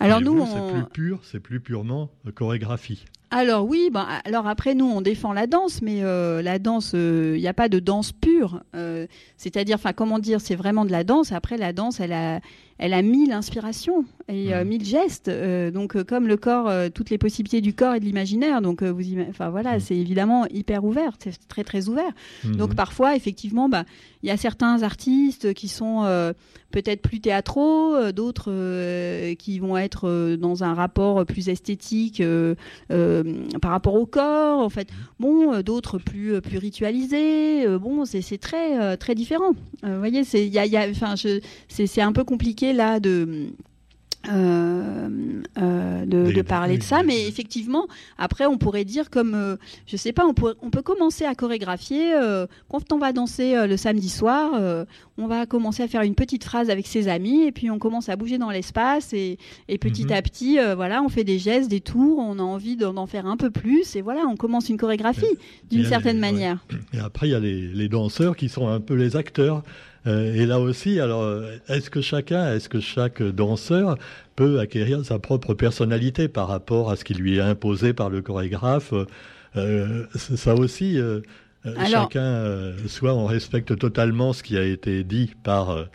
alors 0.00 0.20
nous, 0.20 0.40
on... 0.40 0.46
c'est 0.46 0.74
plus 0.74 0.84
pur, 0.90 1.20
c'est 1.22 1.40
plus 1.40 1.60
purement 1.60 2.10
chorégraphie. 2.34 3.04
Alors 3.34 3.66
oui, 3.66 3.88
ben, 3.90 4.06
alors 4.26 4.46
après 4.46 4.74
nous 4.74 4.84
on 4.84 5.00
défend 5.00 5.32
la 5.32 5.46
danse, 5.46 5.80
mais 5.80 6.04
euh, 6.04 6.42
la 6.42 6.58
danse, 6.58 6.92
il 6.92 7.40
n'y 7.40 7.48
a 7.48 7.54
pas 7.54 7.70
de 7.70 7.78
danse 7.78 8.12
pure. 8.12 8.62
Euh, 8.76 9.06
C'est-à-dire, 9.38 9.76
enfin 9.76 9.94
comment 9.94 10.18
dire, 10.18 10.42
c'est 10.42 10.54
vraiment 10.54 10.84
de 10.84 10.92
la 10.92 11.02
danse. 11.02 11.32
Après 11.32 11.56
la 11.56 11.72
danse, 11.72 11.98
elle 11.98 12.12
a, 12.12 12.40
elle 12.82 12.94
a 12.94 13.02
mille 13.02 13.30
inspirations 13.30 14.04
et 14.28 14.52
euh, 14.54 14.64
mille 14.64 14.84
gestes. 14.84 15.28
Euh, 15.28 15.70
donc, 15.70 15.94
euh, 15.94 16.02
comme 16.02 16.26
le 16.26 16.36
corps, 16.36 16.68
toutes 16.92 17.10
les 17.10 17.18
possibilités 17.18 17.60
du 17.60 17.74
corps 17.74 17.94
et 17.94 18.00
de 18.00 18.04
l'imaginaire. 18.04 18.60
Donc, 18.60 18.82
vous, 18.82 19.02
enfin 19.28 19.50
voilà, 19.50 19.78
c'est 19.78 19.96
évidemment 19.96 20.46
hyper 20.50 20.82
ouvert, 20.82 21.12
c'est 21.20 21.46
très 21.46 21.62
très 21.62 21.88
ouvert. 21.88 22.10
Donc, 22.42 22.74
parfois, 22.74 23.14
effectivement, 23.14 23.68
bah, 23.68 23.84
il 24.24 24.28
y 24.28 24.32
a 24.32 24.36
certains 24.36 24.82
artistes 24.82 25.54
qui 25.54 25.68
sont 25.68 26.32
peut-être 26.70 27.02
plus 27.02 27.20
théâtraux, 27.20 28.10
d'autres 28.12 29.34
qui 29.34 29.58
vont 29.60 29.76
être 29.76 30.36
dans 30.36 30.64
un 30.64 30.74
rapport 30.74 31.24
plus 31.24 31.48
esthétique 31.48 32.22
par 32.88 33.70
rapport 33.70 33.94
au 33.94 34.06
corps. 34.06 34.60
En 34.60 34.70
fait, 34.70 34.88
bon, 35.20 35.60
d'autres 35.62 35.98
plus 35.98 36.40
plus 36.40 36.58
ritualisés. 36.58 37.66
bon, 37.78 38.04
c'est 38.04 38.38
très 38.38 38.96
très 38.96 39.14
différent. 39.14 39.52
vous 39.82 39.98
voyez, 39.98 40.24
c'est 40.24 40.46
il 40.46 40.52
y 40.52 40.58
a, 40.58 40.66
y 40.66 40.76
a 40.76 40.88
enfin, 40.88 41.14
c'est 41.68 42.00
un 42.00 42.12
peu 42.12 42.24
compliqué 42.24 42.71
là 42.72 43.00
de 43.00 43.52
euh, 44.28 45.08
euh, 45.60 46.06
de, 46.06 46.42
parler 46.42 46.78
de 46.78 46.82
ça, 46.82 47.02
mais 47.02 47.26
effectivement, 47.26 47.88
après, 48.18 48.46
on 48.46 48.56
pourrait 48.56 48.84
dire 48.84 49.10
comme, 49.10 49.34
euh, 49.34 49.56
je 49.86 49.96
sais 49.96 50.12
pas, 50.12 50.24
on, 50.26 50.34
on 50.62 50.70
peut 50.70 50.82
commencer 50.82 51.24
à 51.24 51.34
chorégraphier 51.34 52.12
quand 52.68 52.92
on 52.92 52.98
va 52.98 53.12
danser 53.12 53.66
le 53.66 53.76
samedi 53.76 54.08
soir. 54.08 54.52
on 55.18 55.26
va 55.26 55.46
commencer 55.46 55.82
à 55.82 55.88
faire 55.88 56.02
une 56.02 56.14
petite 56.14 56.44
phrase 56.44 56.70
avec 56.70 56.86
ses 56.86 57.08
amis, 57.08 57.42
et 57.42 57.52
puis 57.52 57.70
on 57.70 57.78
commence 57.78 58.08
à 58.08 58.16
bouger 58.16 58.38
dans 58.38 58.50
l'espace, 58.50 59.12
et, 59.12 59.38
petit 59.80 60.04
mhm. 60.04 60.12
à 60.12 60.22
petit, 60.22 60.58
voilà, 60.76 61.02
on 61.02 61.08
fait 61.08 61.24
des 61.24 61.38
gestes, 61.38 61.70
des 61.70 61.80
tours, 61.80 62.18
on 62.18 62.38
a 62.38 62.42
envie 62.42 62.76
d'en 62.76 63.06
faire 63.06 63.26
un 63.26 63.36
peu 63.36 63.50
plus, 63.50 63.96
et 63.96 64.02
voilà, 64.02 64.22
on 64.28 64.36
commence 64.36 64.68
une 64.68 64.76
chorégraphie 64.76 65.36
d'une 65.70 65.84
certaine 65.84 66.18
manière. 66.18 66.64
Et 66.92 66.98
après, 66.98 67.28
il 67.28 67.32
y 67.32 67.34
a 67.34 67.40
les, 67.40 67.68
les 67.68 67.88
danseurs 67.88 68.36
qui 68.36 68.48
sont 68.48 68.68
un 68.68 68.80
peu 68.80 68.94
les 68.94 69.16
acteurs. 69.16 69.62
Euh, 70.06 70.34
et 70.34 70.46
là 70.46 70.58
aussi, 70.58 71.00
alors, 71.00 71.24
est-ce 71.68 71.90
que 71.90 72.00
chacun, 72.00 72.54
est-ce 72.54 72.68
que 72.68 72.80
chaque 72.80 73.22
danseur 73.22 73.96
peut 74.36 74.58
acquérir 74.58 75.04
sa 75.04 75.18
propre 75.18 75.54
personnalité 75.54 76.28
par 76.28 76.48
rapport 76.48 76.90
à 76.90 76.96
ce 76.96 77.04
qui 77.04 77.14
lui 77.14 77.36
est 77.38 77.40
imposé 77.40 77.92
par 77.92 78.10
le 78.10 78.22
chorégraphe? 78.22 78.94
Euh, 79.56 80.06
Ça 80.14 80.54
aussi, 80.54 80.98
euh, 80.98 81.20
chacun, 81.88 82.72
soit 82.86 83.14
on 83.14 83.26
respecte 83.26 83.78
totalement 83.78 84.32
ce 84.32 84.42
qui 84.42 84.56
a 84.56 84.64
été 84.64 85.04
dit 85.04 85.32
par 85.44 85.86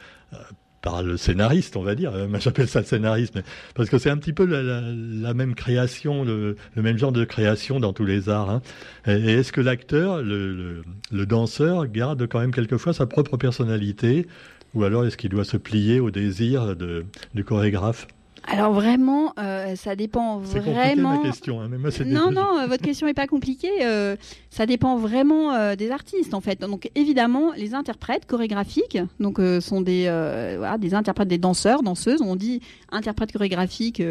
le 1.04 1.18
scénariste, 1.18 1.78
on 1.78 1.84
va 1.84 1.96
dire. 1.96 2.12
Euh, 2.14 2.28
j'appelle 2.40 2.68
ça 2.68 2.80
le 2.80 2.86
scénariste, 2.86 3.40
parce 3.76 3.90
que 3.90 3.98
c'est 3.98 4.10
un 4.10 4.18
petit 4.18 4.34
peu 4.34 4.46
la, 4.46 5.34
même 5.34 5.56
création, 5.56 6.24
le, 6.24 6.56
même 6.76 6.98
genre 6.98 7.12
de 7.12 7.26
création 7.26 7.80
dans 7.80 7.94
tous 7.94 8.06
les 8.06 8.30
arts. 8.30 8.50
Hein. 8.50 8.62
Et, 9.08 9.34
est-ce 9.34 9.52
que 9.52 9.62
l'acteur, 9.62 10.22
le, 10.22 10.84
danseur, 11.12 11.88
garde 11.88 12.28
quand 12.28 12.40
même 12.40 12.54
quelquefois 12.54 12.94
sa 12.94 13.06
propre 13.06 13.38
personnalité, 13.38 14.28
ou 14.74 14.84
alors 14.84 15.06
est-ce 15.06 15.18
qu'il 15.18 15.30
doit 15.30 15.46
se 15.46 15.58
plier 15.58 16.00
au 16.00 16.12
désir 16.12 16.76
du 17.34 17.44
chorégraphe? 17.44 18.08
Alors 18.46 18.74
vraiment, 18.74 19.34
euh, 19.40 19.76
ça 19.76 19.96
dépend 19.96 20.38
vraiment. 20.38 21.22
Ma 21.22 21.30
question, 21.30 21.62
hein, 21.62 21.70
non, 22.06 22.32
non, 22.32 22.60
euh, 22.60 22.68
votre 22.68 22.84
question 22.84 23.08
n'est 23.08 23.14
pas 23.14 23.28
compliquée. 23.28 23.72
Euh, 23.82 24.16
ça 24.50 24.66
dépend 24.66 24.98
vraiment 24.98 25.76
des 25.76 25.92
artistes 25.92 26.34
en 26.34 26.42
fait. 26.42 26.62
Donc 26.62 26.90
évidemment, 26.96 27.52
les 27.56 27.74
interprètes 27.74 28.26
chorégraphiques, 28.26 28.98
donc 29.20 29.40
sont 29.62 29.82
des 29.82 30.06
voilà, 30.58 30.78
des 30.78 30.94
interprètes, 30.94 31.28
des 31.28 31.38
danseurs, 31.38 31.84
danseuses. 31.84 32.22
On 32.22 32.36
dit 32.36 32.62
interprète 32.92 33.32
chorégraphique 33.32 34.02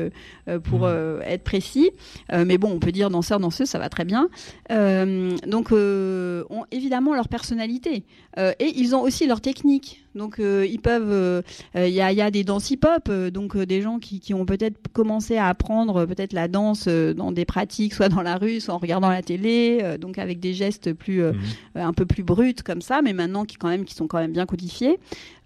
pour 0.65 0.81
mmh. 0.81 1.23
être 1.25 1.43
précis, 1.43 1.91
mais 2.33 2.59
bon, 2.59 2.71
on 2.71 2.79
peut 2.79 2.93
dire 2.93 3.11
danseur, 3.11 3.41
danseuse, 3.41 3.69
ça 3.69 3.79
va 3.79 3.89
très 3.89 4.05
bien. 4.05 4.29
donc 4.71 5.73
ont 5.73 6.65
évidemment 6.71 7.15
leur 7.15 7.29
personnalité 7.29 8.05
et 8.37 8.73
ils 8.77 8.95
ont 8.95 9.03
aussi 9.03 9.27
leur 9.27 9.41
technique. 9.41 10.07
Donc 10.17 10.41
euh, 10.41 10.67
ils 10.69 10.81
peuvent, 10.81 11.13
euh, 11.13 11.43
euh, 11.77 11.87
il 11.87 11.95
y, 11.95 12.01
a, 12.01 12.31
des 12.31 12.43
danses 12.43 12.71
hip-hop, 12.71 13.11
donc 13.31 13.57
des 13.57 13.83
gens 13.83 13.99
qui, 13.99 14.16
ont 14.35 14.45
peut-être 14.45 14.77
commencé 14.93 15.37
à 15.37 15.49
apprendre 15.49 16.05
peut-être 16.07 16.33
la 16.33 16.49
danse 16.49 16.89
dans 16.89 17.33
des 17.33 17.45
pratiques, 17.45 17.95
soit 17.95 18.09
dans 18.09 18.23
la 18.23 18.37
rue, 18.37 18.61
soit 18.61 18.75
en 18.75 18.79
regardant 18.79 19.09
la 19.09 19.23
télé, 19.23 19.97
donc 20.01 20.19
avec 20.19 20.41
des 20.41 20.55
gestes 20.55 20.93
plus 20.93 21.23
mhm. 21.23 21.35
un 21.75 21.93
peu 21.93 22.07
plus 22.07 22.23
bruts 22.23 22.55
comme 22.65 22.83
ça, 22.83 23.03
mais 23.03 23.13
maintenant 23.13 23.45
qui 23.45 23.57
quand 23.57 23.69
même 23.69 23.85
qui 23.85 23.95
sont 23.95 24.07
quand 24.07 24.19
même 24.19 24.33
bien 24.33 24.47
codifiés. 24.47 24.99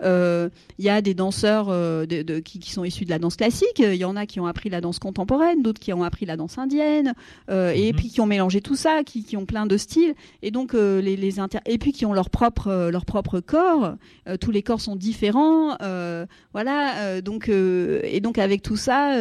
Il 0.02 0.50
y 0.78 0.88
a 0.88 1.02
des 1.02 1.14
danseurs 1.14 1.68
de, 1.68 2.38
qui, 2.40 2.70
sont 2.70 2.84
issus 2.84 3.04
de 3.04 3.10
la 3.10 3.18
danse 3.18 3.36
classique. 3.36 3.78
Il 3.78 3.94
y 3.94 4.04
en 4.04 4.16
a 4.16 4.26
qui 4.26 4.40
ont 4.40 4.46
appris 4.46 4.70
la 4.70 4.80
danse 4.80 4.98
contemporaine, 4.98 5.62
d'autres 5.62 5.80
qui 5.80 5.92
ont 5.92 6.04
appris 6.04 6.26
la 6.26 6.36
danse 6.36 6.58
indienne, 6.58 7.14
et 7.50 7.92
mhm. 7.92 7.96
puis 7.96 8.08
qui 8.08 8.20
ont 8.20 8.26
mélangé 8.26 8.60
tout 8.60 8.76
ça, 8.76 9.02
qui, 9.04 9.24
qui 9.24 9.36
ont 9.36 9.46
plein 9.46 9.66
de 9.66 9.76
styles, 9.76 10.14
et 10.42 10.50
donc 10.50 10.72
les, 10.74 11.16
les 11.16 11.40
et 11.66 11.78
puis 11.78 11.92
qui 11.92 12.06
ont 12.06 12.12
leur 12.12 12.30
propre 12.30 12.90
leur 12.90 13.04
propre 13.04 13.40
corps. 13.40 13.94
tous 14.40 14.50
les 14.50 14.62
corps 14.62 14.80
sont 14.80 14.96
différents, 14.96 15.76
euh, 15.82 16.26
voilà. 16.52 16.96
Euh, 16.98 17.20
donc 17.20 17.48
euh, 17.48 18.00
et 18.04 18.20
donc 18.20 18.38
avec 18.38 18.59
tout 18.62 18.76
ça, 18.76 19.16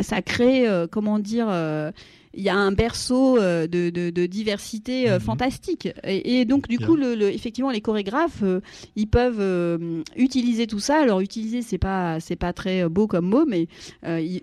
ça 0.00 0.22
crée, 0.22 0.66
comment 0.90 1.18
dire 1.18 1.48
il 2.36 2.42
y 2.42 2.48
a 2.48 2.54
un 2.54 2.70
berceau 2.70 3.38
de, 3.38 4.26
diversité 4.26 5.10
mhm. 5.10 5.20
fantastique. 5.20 5.88
Et, 6.04 6.44
donc, 6.44 6.68
du 6.68 6.78
coup, 6.78 6.94
le, 6.94 7.22
effectivement, 7.22 7.70
les 7.70 7.80
chorégraphes, 7.80 8.44
ils 8.94 9.08
peuvent 9.08 9.80
utiliser 10.16 10.66
tout 10.66 10.78
ça. 10.78 11.00
Alors, 11.00 11.20
utiliser, 11.20 11.62
c'est 11.62 11.78
pas, 11.78 12.20
c'est 12.20 12.36
pas 12.36 12.52
très 12.52 12.88
beau 12.88 13.06
comme 13.06 13.26
mot, 13.26 13.46
mais 13.46 13.68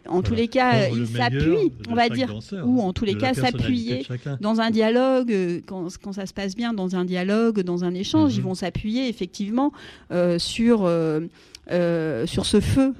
en 0.07 0.21
tous 0.21 0.33
les 0.33 0.47
cas, 0.47 0.89
ils 0.89 1.07
s'appuient, 1.07 1.71
on 1.89 1.95
va 1.95 2.09
dire, 2.09 2.33
ou 2.65 2.81
en 2.81 2.93
tous 2.93 3.05
les 3.05 3.15
cas, 3.15 3.33
s'appuyer 3.33 4.05
dans 4.41 4.59
un 4.59 4.71
dialogue, 4.71 5.33
quand, 5.65 5.87
quand, 6.01 6.13
ça 6.13 6.25
se 6.25 6.33
passe 6.33 6.55
bien, 6.55 6.73
dans 6.73 6.95
un 6.95 7.05
dialogue, 7.05 7.61
dans 7.61 7.83
un 7.83 7.93
échange, 7.93 8.35
ils 8.35 8.39
mhm. 8.39 8.45
vont 8.45 8.55
s'appuyer 8.55 9.07
effectivement 9.07 9.71
sur 10.37 10.89
euh, 11.71 12.25
sur 12.25 12.45
ce 12.45 12.59
feu 12.59 12.93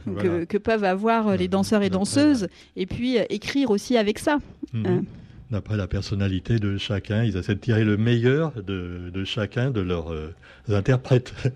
que, 0.48 0.58
peuvent 0.58 0.86
avoir 0.86 1.36
les 1.36 1.50
danseurs 1.50 1.84
et 1.84 1.90
danseuses, 1.90 2.48
et 2.78 2.86
puis 2.86 3.18
euh, 3.18 3.24
écrire 3.30 3.72
aussi 3.72 3.98
avec 3.98 4.20
ça. 4.20 4.40
Hein. 4.74 5.04
D'après 5.52 5.76
la 5.76 5.88
personnalité 5.88 6.60
de 6.60 6.78
chacun, 6.78 7.24
ils 7.24 7.36
essaient 7.36 7.56
de 7.56 7.60
tirer 7.60 7.84
le 7.84 7.98
meilleur 7.98 8.54
de, 8.54 9.24
chacun 9.26 9.70
de 9.70 9.82
leurs 9.82 10.14
euh, 10.14 10.34
interprètes. 10.70 11.34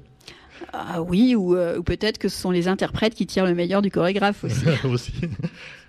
Ah 0.74 1.04
oui, 1.04 1.36
ou, 1.36 1.56
peut-être 1.84 2.18
que 2.18 2.30
ce 2.30 2.42
sont 2.42 2.50
les 2.50 2.68
interprètes 2.68 3.14
qui 3.14 3.28
tirent 3.28 3.46
le 3.46 3.54
meilleur 3.54 3.84
du 3.84 3.92
chorégraphe 3.92 4.44
aussi. 4.44 4.66
aussi. 4.86 5.14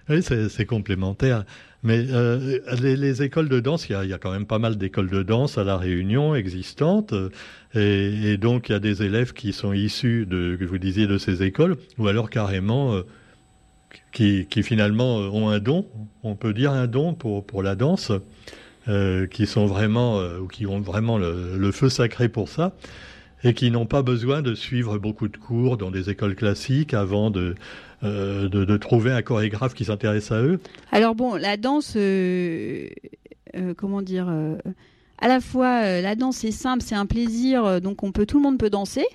Oui, 0.09 0.23
c'est 0.23 0.67
complémentaire. 0.67 1.45
Mais 1.83 2.07
euh, 2.11 2.59
les, 2.81 3.23
écoles 3.23 3.49
de 3.49 3.61
danse, 3.61 3.89
il 3.89 3.93
y, 3.93 4.13
a, 4.13 4.19
quand 4.19 4.33
même 4.33 4.47
pas 4.47 4.59
mal 4.59 4.77
d'écoles 4.77 5.11
de 5.11 5.23
danse 5.23 5.59
à 5.59 5.65
la 5.65 5.77
Réunion 5.77 6.35
existantes, 6.35 7.15
et, 7.75 8.37
donc 8.37 8.69
il 8.69 8.73
y 8.73 8.75
a 8.75 8.81
des 8.81 9.05
élèves 9.05 9.33
qui 9.33 9.53
sont 9.53 9.73
issus 9.73 10.27
de, 10.27 10.57
que 10.59 10.65
vous 10.65 10.79
disiez, 10.79 11.07
de 11.07 11.19
ces 11.19 11.45
écoles, 11.45 11.77
ou 11.99 12.09
alors 12.09 12.31
carrément 12.31 12.95
euh, 12.95 13.03
qui, 14.11 14.47
finalement 14.63 15.21
euh, 15.21 15.29
ont 15.29 15.51
un 15.51 15.61
don, 15.61 15.87
on 16.25 16.35
peut 16.35 16.53
dire 16.53 16.73
un 16.73 16.89
don 16.89 17.15
pour 17.15 17.47
pour 17.47 17.63
la 17.63 17.77
danse, 17.77 18.13
qui 19.31 19.47
sont 19.47 19.67
vraiment 19.67 20.19
ou 20.41 20.47
qui 20.47 20.65
ont 20.65 20.81
vraiment 20.81 21.19
le 21.19 21.73
feu 21.73 21.91
sacré 21.91 22.31
pour 22.31 22.49
ça 22.49 22.73
et 23.45 23.55
qui 23.55 23.71
n'ont 23.71 23.87
pas 23.87 24.03
besoin 24.03 24.43
de 24.43 24.55
suivre 24.55 24.99
beaucoup 24.99 25.29
de 25.29 25.37
cours 25.37 25.77
dans 25.77 25.91
des 25.91 26.11
écoles 26.11 26.35
classiques 26.35 26.95
avant 26.95 27.31
de, 27.31 27.55
euh, 28.05 28.49
de, 28.49 28.77
trouver 28.77 29.13
un 29.13 29.23
chorégraphe 29.23 29.75
qui 29.75 29.85
s'intéresse 29.85 30.31
à 30.31 30.41
eux 30.41 30.61
Alors 30.93 31.15
bon, 31.15 31.35
la 31.35 31.57
danse, 31.57 31.95
euh, 31.97 32.89
euh, 33.57 33.75
comment 33.77 34.03
dire 34.03 34.29
À 35.19 35.29
la 35.29 35.41
fois, 35.41 36.01
la 36.01 36.15
danse 36.15 36.39
c'est 36.39 36.53
simple, 36.53 36.83
c'est 36.83 36.95
un 36.95 37.07
plaisir, 37.07 37.81
donc 37.81 38.03
on 38.03 38.13
peut, 38.13 38.27
tout 38.27 38.39
le 38.39 38.43
monde 38.43 38.59
peut 38.59 38.71
danser. 38.71 39.07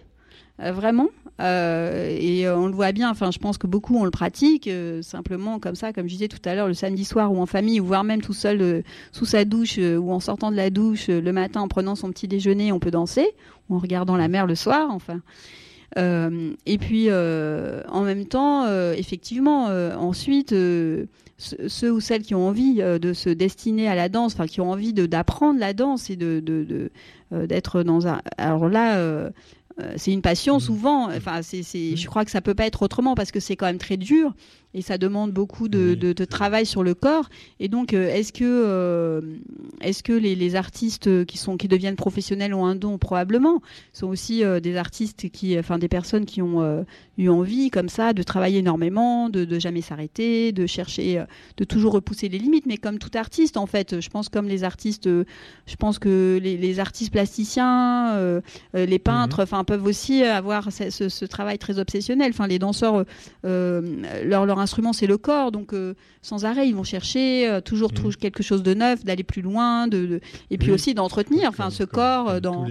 vraiment. 0.60 1.10
Et 1.40 2.48
on 2.50 2.68
le 2.68 2.74
voit 2.74 2.92
bien, 2.92 3.10
enfin, 3.10 3.32
je 3.32 3.40
pense 3.40 3.58
que 3.58 3.68
beaucoup 3.68 3.98
on 3.98 4.06
le 4.06 4.12
pratique, 4.12 4.70
simplement 5.02 5.60
comme 5.60 5.75
ça, 5.75 5.92
comme 5.92 6.08
je 6.08 6.13
disais 6.13 6.28
tout 6.28 6.42
à 6.46 6.56
l'heure, 6.56 6.68
le 6.68 6.74
samedi 6.74 7.06
soir 7.06 7.34
ou 7.34 7.42
en 7.42 7.46
famille, 7.46 7.80
ou 7.80 7.86
voire 7.86 8.04
même 8.04 8.22
tout 8.22 8.34
seul 8.34 8.84
sous 9.12 9.25
sa 9.25 9.44
douche 9.44 9.78
ou 9.78 10.12
en 10.12 10.20
sortant 10.20 10.52
de 10.52 10.56
la 10.56 10.70
douche 10.70 11.08
le 11.08 11.32
matin 11.32 11.62
en 11.62 11.68
prenant 11.68 11.96
son 11.96 12.10
petit 12.12 12.28
déjeuner, 12.28 12.72
on 12.72 12.80
peut 12.80 12.92
danser 12.92 13.28
en 13.70 13.80
regardant 13.80 14.16
la 14.16 14.28
mer 14.28 14.46
le 14.46 14.56
soir, 14.56 14.90
enfin. 14.92 15.22
Euh, 15.98 16.54
et 16.66 16.78
puis, 16.78 17.06
euh, 17.10 17.82
en 17.88 18.02
même 18.02 18.25
temps, 18.25 18.66
euh, 18.66 18.94
effectivement, 18.94 19.66
ensuite, 19.98 20.52
ceux 21.38 21.92
ou 21.92 22.00
celles 22.00 22.22
qui 22.22 22.36
ont 22.36 22.48
envie 22.48 22.75
de 22.75 23.13
se 23.13 23.30
destiner 23.30 23.88
à 23.88 23.96
la 23.96 24.10
danse, 24.10 24.34
enfin, 24.34 24.48
qui 24.48 24.62
ont 24.62 24.72
envie 24.72 24.94
d'apprendre 24.94 25.60
la 25.60 25.74
danse 25.74 26.10
et 26.10 26.16
de 26.16 26.42
d'être 27.32 27.84
dans 27.84 28.08
un. 28.08 28.22
Alors 28.38 28.70
là. 28.70 29.32
C'est 29.96 30.12
une 30.12 30.22
passion 30.22 30.58
mmh. 30.58 30.62
souvent. 30.62 31.12
Enfin, 31.12 31.42
c'est, 31.42 31.63
je 31.63 32.08
crois 32.08 32.25
que 32.25 32.32
ça 32.32 32.42
peut 32.42 32.53
pas 32.53 32.65
être 32.65 32.82
autrement 32.82 33.15
parce 33.15 33.32
que 33.32 33.39
c'est 33.39 33.56
quand 33.56 33.65
même 33.65 33.77
très 33.77 33.98
dur. 33.98 34.34
Et 34.74 34.82
ça 34.82 34.98
demande 34.98 35.32
beaucoup 35.32 35.68
de, 35.68 36.13
travail 36.25 36.65
sur 36.65 36.84
le 36.84 36.94
corps. 36.94 37.30
Et 37.60 37.68
donc, 37.68 37.94
est-ce 37.94 38.34
que, 38.34 39.22
est-ce 39.82 40.03
que 40.03 40.13
les, 40.13 40.56
artistes 40.56 41.25
qui 41.25 41.38
sont 41.38 41.58
qui 41.58 41.68
deviennent 41.68 41.96
professionnels 41.96 42.53
ont 42.53 42.65
un 42.65 42.75
don? 42.75 42.98
Probablement 42.98 43.62
sont 43.92 44.08
aussi 44.08 44.44
des 44.62 44.77
artistes 44.77 45.30
qui, 45.30 45.58
enfin 45.58 45.77
des 45.77 45.88
personnes 45.88 46.25
qui 46.25 46.42
ont 46.42 46.86
eu 47.18 47.30
envie 47.30 47.70
comme 47.70 47.89
ça 47.89 48.13
de 48.13 48.24
travailler 48.24 48.60
énormément, 48.60 49.30
de, 49.30 49.46
de 49.46 49.60
jamais 49.60 49.82
s'arrêter, 49.82 50.51
de 50.51 50.65
chercher, 50.65 51.24
de 51.58 51.63
toujours 51.63 51.94
repousser 51.94 52.30
les 52.30 52.39
limites. 52.39 52.65
Mais 52.65 52.77
comme 52.77 53.00
tout 53.00 53.12
artiste, 53.15 53.58
en 53.58 53.65
fait, 53.65 54.00
je 54.00 54.10
pense 54.10 54.30
comme 54.30 54.48
les 54.48 54.63
artistes, 54.63 55.08
je 55.08 55.75
pense 55.77 56.00
que 56.00 56.39
les, 56.42 56.80
artistes 56.80 57.12
plasticiens, 57.12 58.42
les 58.74 59.00
peintres, 59.00 59.38
mhm. 59.38 59.44
enfin 59.44 59.63
peuvent 59.63 59.86
aussi 59.86 60.24
avoir 60.24 60.72
ce, 60.72 61.25
travail 61.25 61.58
très 61.58 61.80
obsessionnel. 61.80 62.32
Enfin, 62.34 62.48
les 62.48 62.60
danseurs, 62.60 63.06
leur, 63.44 64.46
leur 64.46 64.60
instrument 64.63 64.93
c'est 64.93 65.08
le 65.08 65.17
corps, 65.17 65.51
donc 65.51 65.74
sans 66.22 66.46
arrêt 66.46 66.67
ils 66.67 66.75
vont 66.75 66.84
chercher 66.84 67.60
toujours 67.65 67.91
mmh. 67.91 68.15
quelque 68.15 68.43
chose 68.43 68.63
de 68.63 68.74
neuf, 68.74 69.03
d'aller 69.03 69.24
plus 69.24 69.41
loin, 69.41 69.88
de, 69.88 70.20
et 70.50 70.58
puis 70.58 70.72
aussi 70.72 70.93
d'entretenir, 70.93 71.50
enfin 71.50 71.70
ce 71.70 71.84
corps 71.84 72.41
dans 72.41 72.65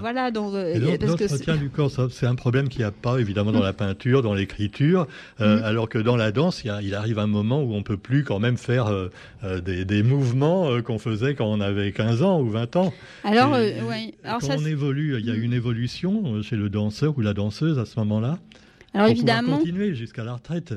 voilà. 0.00 0.30
dans 0.30 0.50
l'entretien 0.50 1.56
du 1.56 1.70
corps, 1.70 1.90
c'est 2.10 2.26
un 2.26 2.34
problème 2.34 2.68
qu'il 2.68 2.80
n'y 2.80 2.84
a 2.84 2.92
pas 2.92 3.18
évidemment 3.18 3.52
dans 3.52 3.62
la 3.62 3.72
peinture, 3.72 4.22
dans 4.22 4.34
l'écriture, 4.34 5.06
euh, 5.40 5.58
mmh. 5.58 5.64
alors 5.64 5.88
que 5.88 5.98
dans 5.98 6.16
la 6.16 6.32
danse, 6.32 6.62
il, 6.64 6.94
arrive 6.94 7.18
un 7.18 7.26
moment 7.26 7.62
où 7.62 7.74
on 7.74 7.82
peut 7.82 7.96
plus 7.96 8.24
quand 8.24 8.38
même 8.38 8.56
faire 8.56 8.86
euh, 8.86 9.08
euh, 9.44 9.60
des, 9.60 10.02
mouvements 10.02 10.80
qu'on 10.82 10.98
faisait 10.98 11.34
quand 11.34 11.46
on 11.46 11.60
avait 11.60 11.92
15 11.92 12.22
ans 12.22 12.40
ou 12.40 12.48
20 12.50 12.76
ans. 12.76 12.92
Alors, 13.24 13.56
oui. 13.88 14.14
quand 14.24 14.50
on 14.50 14.64
évolue, 14.64 15.18
il 15.18 15.26
y 15.26 15.30
a 15.30 15.34
mmh. 15.34 15.42
une 15.42 15.52
évolution 15.52 16.42
chez 16.42 16.56
le 16.56 16.70
danseur 16.70 17.16
ou 17.16 17.20
la 17.20 17.34
danseuse 17.34 17.78
à 17.78 17.86
ce 17.86 17.98
moment-là. 18.00 18.38
Alors 18.94 19.08
évidemment. 19.08 19.58
continuer 19.58 19.94
jusqu'à 19.94 20.24
la 20.24 20.34
retraite. 20.34 20.74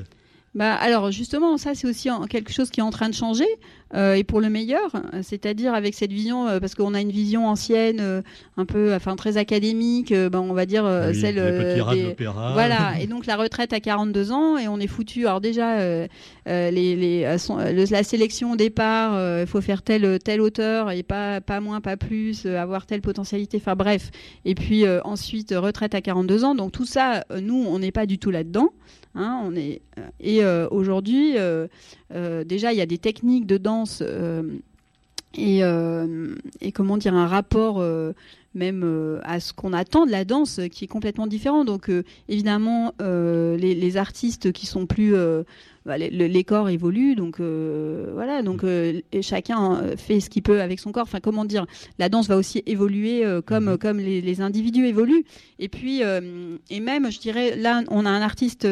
Bah, 0.52 0.74
alors 0.74 1.12
justement, 1.12 1.56
ça 1.58 1.76
c'est 1.76 1.86
aussi 1.86 2.08
quelque 2.28 2.52
chose 2.52 2.70
qui 2.70 2.80
est 2.80 2.82
en 2.82 2.90
train 2.90 3.08
de 3.08 3.14
changer 3.14 3.46
euh, 3.94 4.14
et 4.14 4.24
pour 4.24 4.40
le 4.40 4.50
meilleur, 4.50 4.90
c'est-à-dire 5.22 5.74
avec 5.74 5.94
cette 5.94 6.12
vision, 6.12 6.48
euh, 6.48 6.58
parce 6.58 6.74
qu'on 6.74 6.92
a 6.94 7.00
une 7.00 7.12
vision 7.12 7.46
ancienne, 7.46 7.98
euh, 8.00 8.22
un 8.56 8.64
peu, 8.64 8.92
enfin 8.92 9.14
très 9.14 9.36
académique, 9.36 10.12
ben, 10.12 10.40
on 10.40 10.52
va 10.52 10.66
dire 10.66 10.84
celle 11.14 11.36
des... 11.36 12.14
voilà. 12.52 12.94
et 13.00 13.06
donc 13.06 13.26
la 13.26 13.36
retraite 13.36 13.72
à 13.72 13.78
42 13.78 14.32
ans 14.32 14.58
et 14.58 14.66
on 14.66 14.80
est 14.80 14.88
foutu. 14.88 15.26
Alors 15.26 15.40
déjà, 15.40 15.78
les, 16.46 16.70
les 16.70 17.36
la 17.90 18.02
sélection 18.02 18.52
au 18.52 18.56
départ, 18.56 19.40
il 19.40 19.46
faut 19.46 19.60
faire 19.60 19.82
telle 19.82 20.18
telle 20.18 20.40
hauteur 20.40 20.90
et 20.90 21.04
pas 21.04 21.40
pas 21.40 21.60
moins, 21.60 21.80
pas 21.80 21.96
plus, 21.96 22.46
avoir 22.46 22.86
telle 22.86 23.02
potentialité. 23.02 23.58
Enfin 23.58 23.76
bref. 23.76 24.10
Et 24.44 24.56
puis 24.56 24.84
ensuite 25.04 25.54
retraite 25.56 25.94
à 25.94 26.00
42 26.00 26.44
ans. 26.44 26.54
Donc 26.56 26.72
tout 26.72 26.86
ça, 26.86 27.24
nous, 27.40 27.64
on 27.68 27.78
n'est 27.78 27.92
pas 27.92 28.06
du 28.06 28.18
tout 28.18 28.32
là-dedans. 28.32 28.70
Hein, 29.14 29.42
on 29.44 29.56
est 29.56 29.82
et 30.20 30.44
aujourd'hui, 30.70 31.34
déjà 32.10 32.72
il 32.72 32.78
y 32.78 32.80
a 32.80 32.86
des 32.86 32.98
techniques 32.98 33.46
de 33.46 33.56
danse 33.56 34.02
et, 35.34 35.60
et, 36.60 36.72
comment 36.72 36.96
dire 36.96 37.14
un 37.14 37.26
rapport 37.26 37.84
même 38.54 39.20
à 39.24 39.40
ce 39.40 39.52
qu'on 39.52 39.72
attend 39.72 40.06
de 40.06 40.12
la 40.12 40.24
danse 40.24 40.60
qui 40.70 40.84
est 40.84 40.88
complètement 40.88 41.26
différent. 41.26 41.64
Donc 41.64 41.90
évidemment 42.28 42.94
les, 43.00 43.96
artistes 43.96 44.52
qui 44.52 44.66
sont 44.66 44.86
plus 44.86 45.14
bah, 45.86 45.96
les, 45.96 46.44
corps 46.44 46.68
évoluent, 46.68 47.14
donc 47.14 47.40
euh, 47.40 48.10
voilà, 48.12 48.42
donc 48.42 48.64
euh, 48.64 49.00
chacun 49.22 49.76
euh, 49.76 49.96
fait 49.96 50.20
ce 50.20 50.28
qu'il 50.28 50.42
peut 50.42 50.60
avec 50.60 50.78
son 50.78 50.92
corps. 50.92 51.04
Enfin, 51.04 51.20
comment 51.20 51.46
dire, 51.46 51.64
la 51.98 52.10
danse 52.10 52.28
va 52.28 52.36
aussi 52.36 52.62
évoluer 52.66 53.24
comme 53.46 53.70
mhm. 53.70 53.78
comme 53.78 53.98
les, 53.98 54.40
individus 54.42 54.86
évoluent. 54.86 55.24
Et 55.58 55.68
puis 55.68 56.02
et 56.02 56.80
même, 56.80 57.10
je 57.10 57.18
dirais, 57.18 57.56
là, 57.56 57.82
on 57.88 58.04
a 58.04 58.10
un 58.10 58.20
artiste, 58.20 58.66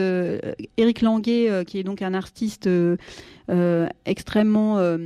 Eric 0.77 1.01
Languet, 1.01 1.65
qui 1.67 1.79
est 1.79 1.83
donc 1.83 2.03
un 2.03 2.13
artiste 2.13 2.69
extrêmement 4.05 4.99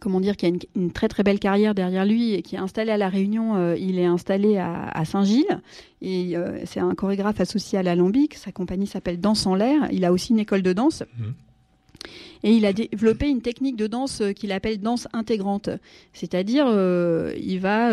comment 0.00 0.20
dire, 0.20 0.36
qui 0.36 0.46
a 0.46 0.48
une, 0.48 0.90
très 0.90 1.08
très 1.08 1.22
belle 1.22 1.38
carrière 1.38 1.74
derrière 1.74 2.04
lui 2.04 2.34
et 2.34 2.42
qui 2.42 2.56
est 2.56 2.58
installé 2.58 2.90
à 2.90 2.96
La 2.96 3.08
Réunion. 3.08 3.56
Euh, 3.56 3.76
il 3.76 3.98
est 3.98 4.04
installé 4.06 4.58
à, 4.58 5.04
Saint-Gilles 5.04 5.60
et 6.00 6.36
euh, 6.36 6.60
c'est 6.64 6.80
un 6.80 6.94
chorégraphe 6.94 7.40
associé 7.40 7.78
à 7.78 7.82
l'Alambic. 7.82 8.34
Sa 8.34 8.52
compagnie 8.52 8.86
s'appelle 8.86 9.20
Danse 9.20 9.46
en 9.46 9.54
l'air. 9.54 9.88
Il 9.92 10.04
a 10.04 10.12
aussi 10.12 10.32
une 10.32 10.38
école 10.38 10.62
de 10.62 10.72
danse. 10.72 11.02
Mmh. 11.18 11.24
Et 12.44 12.52
il 12.52 12.66
a 12.66 12.72
développé 12.72 13.28
une 13.28 13.40
technique 13.40 13.76
de 13.76 13.86
danse 13.86 14.20
euh, 14.20 14.32
qu'il 14.32 14.52
appelle 14.52 14.78
danse 14.78 15.08
intégrante. 15.12 15.70
C'est-à-dire, 16.12 16.66
il, 17.36 17.58
va, 17.58 17.90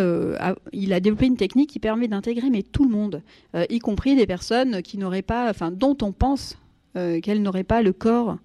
il 0.71 0.93
a 0.93 0.99
développé 0.99 1.25
une 1.25 1.37
technique 1.37 1.69
qui 1.69 1.79
permet 1.79 2.07
d'intégrer 2.07 2.49
mais 2.49 2.61
tout 2.61 2.83
le 2.83 2.91
monde, 2.91 3.21
y 3.69 3.79
compris 3.79 4.15
des 4.15 4.27
personnes 4.27 4.81
qui 4.81 4.97
n'auraient 4.97 5.21
pas, 5.21 5.49
enfin, 5.49 5.71
dont 5.71 5.97
on 6.01 6.11
pense 6.11 6.57
qu'elles 6.93 7.41
n'auraient 7.41 7.63
pas 7.63 7.81
le 7.81 7.93
corps 7.93 8.37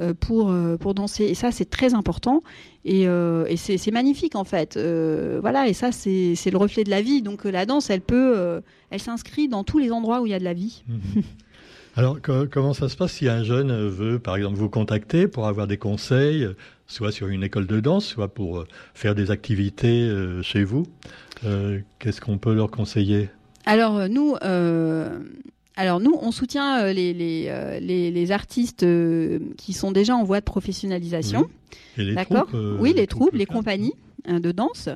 euh, 0.00 0.12
pour, 0.12 0.50
euh, 0.50 0.76
pour 0.76 0.92
danser. 0.92 1.22
Et 1.22 1.34
ça, 1.34 1.52
c'est 1.52 1.70
très 1.70 1.94
important. 1.94 2.42
Et, 2.84 3.06
euh, 3.06 3.46
et 3.46 3.56
c'est 3.56 3.92
magnifique, 3.92 4.34
en 4.34 4.42
fait. 4.42 4.76
voilà, 4.76 5.68
et 5.68 5.72
ça, 5.72 5.92
c'est 5.92 6.50
le 6.50 6.56
reflet 6.56 6.82
de 6.82 6.90
la 6.90 7.00
vie. 7.00 7.22
Donc 7.22 7.44
la 7.44 7.64
danse, 7.64 7.90
elle 7.90 8.00
peut, 8.00 8.60
elle 8.90 9.00
s'inscrit 9.00 9.46
dans 9.46 9.62
tous 9.62 9.78
les 9.78 9.92
endroits 9.92 10.20
où 10.20 10.26
il 10.26 10.30
y 10.30 10.34
a 10.34 10.40
de 10.40 10.44
la 10.44 10.52
vie. 10.52 10.82
Mhm. 10.88 11.22
Alors, 11.96 12.18
comment 12.50 12.74
ça 12.74 12.88
se 12.88 12.96
passe 12.96 13.12
si 13.12 13.28
un 13.28 13.44
jeune 13.44 13.86
veut, 13.86 14.18
par 14.18 14.34
exemple, 14.34 14.56
vous 14.56 14.68
contacter 14.68 15.28
pour 15.28 15.46
avoir 15.46 15.68
des 15.68 15.76
conseils, 15.76 16.44
soit 16.88 17.12
sur 17.12 17.28
une 17.28 17.44
école 17.44 17.68
de 17.68 17.78
danse, 17.78 18.04
soit 18.04 18.26
pour 18.26 18.64
faire 18.94 19.14
des 19.14 19.30
activités 19.30 20.12
chez 20.42 20.64
vous 20.64 20.82
Qu'est-ce 22.00 22.20
qu'on 22.20 22.38
peut 22.38 22.52
leur 22.52 22.72
conseiller? 22.72 23.28
Alors 23.64 24.08
nous, 24.08 24.34
alors 25.76 26.00
nous, 26.00 26.16
on 26.20 26.30
soutient 26.30 26.82
euh, 26.82 26.92
les, 26.92 27.12
les, 27.12 27.46
euh, 27.48 27.80
les, 27.80 28.10
les, 28.10 28.32
artistes 28.32 28.84
euh, 28.84 29.40
qui 29.56 29.72
sont 29.72 29.90
déjà 29.90 30.14
en 30.14 30.22
voie 30.22 30.40
de 30.40 30.44
professionnalisation. 30.44 31.48
D'accord 31.98 32.48
Oui, 32.78 32.92
les 32.94 33.06
troupes, 33.06 33.34
les 33.34 33.46
compagnies 33.46 33.94
de 34.26 34.52
danse. 34.52 34.88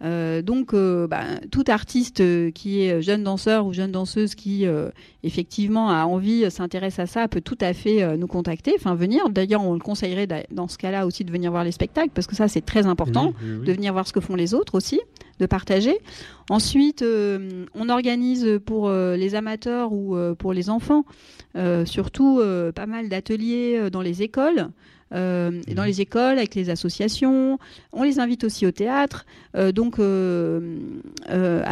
donc, 0.00 0.74
bah, 0.74 1.24
tout 1.50 1.64
artiste 1.68 2.22
qui 2.52 2.82
est 2.82 3.00
jeune 3.02 3.24
danseur 3.24 3.66
ou 3.66 3.72
jeune 3.72 3.92
danseuse 3.92 4.34
qui 4.34 4.66
effectivement 5.22 5.90
a 5.90 6.04
envie, 6.04 6.50
s'intéresse 6.50 6.98
à 6.98 7.06
ça, 7.06 7.28
peut 7.28 7.40
tout 7.40 7.58
à 7.60 7.72
fait 7.72 8.16
nous 8.16 8.26
contacter, 8.26 8.74
enfin 8.76 8.94
venir. 8.94 9.30
D'ailleurs, 9.30 9.62
on 9.62 9.72
le 9.72 9.80
conseillerait 9.80 10.28
dans 10.50 10.68
ce 10.68 10.78
cas-là 10.78 11.06
aussi 11.06 11.24
de 11.24 11.32
venir 11.32 11.50
voir 11.50 11.64
les 11.64 11.72
spectacles 11.72 12.10
parce 12.14 12.26
que 12.26 12.36
ça 12.36 12.48
c'est 12.48 12.64
très 12.64 12.86
important, 12.86 13.32
de 13.42 13.72
venir 13.72 13.92
voir 13.92 14.06
ce 14.06 14.12
que 14.12 14.20
font 14.20 14.36
les 14.36 14.54
autres 14.54 14.74
aussi 14.74 15.00
de 15.38 15.46
partager. 15.46 15.98
Ensuite, 16.50 17.02
euh, 17.02 17.64
on 17.74 17.88
organise 17.88 18.60
pour 18.64 18.88
euh, 18.88 19.16
les 19.16 19.34
amateurs 19.34 19.92
ou 19.92 20.16
euh, 20.16 20.34
pour 20.34 20.52
les 20.52 20.70
enfants, 20.70 21.04
surtout 21.84 22.40
pas 22.74 22.86
mal 22.86 23.08
d'ateliers 23.08 23.88
dans 23.90 24.02
les 24.02 24.22
écoles. 24.22 24.70
Et 25.12 25.74
dans 25.74 25.82
mhm. 25.82 25.86
les 25.86 26.00
écoles, 26.00 26.38
avec 26.38 26.54
les 26.54 26.70
associations. 26.70 27.58
On 27.92 28.02
les 28.02 28.18
invite 28.18 28.44
aussi 28.44 28.66
au 28.66 28.70
théâtre, 28.70 29.26
donc 29.74 29.98
à 29.98 30.02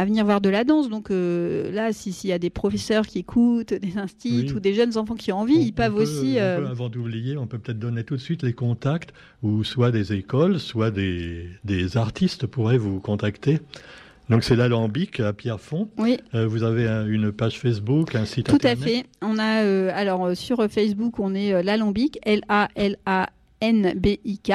venir 0.05 0.25
voir 0.25 0.39
de 0.41 0.49
la 0.49 0.63
danse. 0.63 0.89
Donc 0.89 1.09
là, 1.09 1.91
s'il 1.91 2.29
y 2.29 2.33
a 2.33 2.39
des 2.39 2.49
professeurs 2.49 3.05
qui 3.05 3.19
écoutent, 3.19 3.73
des 3.73 3.97
instituts 3.97 4.53
ou 4.53 4.59
des 4.59 4.73
jeunes 4.73 4.97
enfants 4.97 5.15
qui 5.15 5.31
ont 5.31 5.39
envie, 5.39 5.59
ils 5.59 5.73
peuvent 5.73 5.95
aussi. 5.95 6.39
avant 6.39 6.89
d'oublier, 6.89 7.37
on 7.37 7.47
peut 7.47 7.59
peut-être 7.59 7.79
donner 7.79 8.03
tout 8.03 8.15
de 8.15 8.21
suite 8.21 8.43
les 8.43 8.53
contacts 8.53 9.13
où 9.41 9.63
soit 9.63 9.91
des 9.91 10.13
écoles, 10.13 10.59
soit 10.59 10.91
des, 10.91 11.47
des 11.63 11.97
artistes 11.97 12.47
pourraient 12.47 12.77
vous 12.77 12.99
contacter. 12.99 13.59
Donc 14.29 14.43
c'est 14.43 14.55
l'alambic 14.55 15.19
à 15.19 15.33
Pierrefonds. 15.33 15.89
Oui. 15.97 16.17
Euh, 16.33 16.47
vous 16.47 16.63
avez 16.63 16.85
une 16.85 17.31
page 17.31 17.59
Facebook, 17.59 18.15
un 18.15 18.25
site 18.25 18.47
Tout 18.47 18.55
internet. 18.55 18.79
Tout 18.79 18.83
à 18.83 18.87
fait. 18.87 19.05
On 19.21 19.37
a 19.37 19.63
euh, 19.63 19.91
alors 19.93 20.25
euh, 20.25 20.35
sur 20.35 20.65
Facebook, 20.69 21.19
on 21.19 21.33
est 21.35 21.61
l'alambic, 21.63 22.19
L 22.23 22.41
A 22.47 22.69
L 22.75 22.97
A 23.05 23.27
N 23.61 23.93
B 23.95 24.17
I 24.23 24.39
K. 24.39 24.53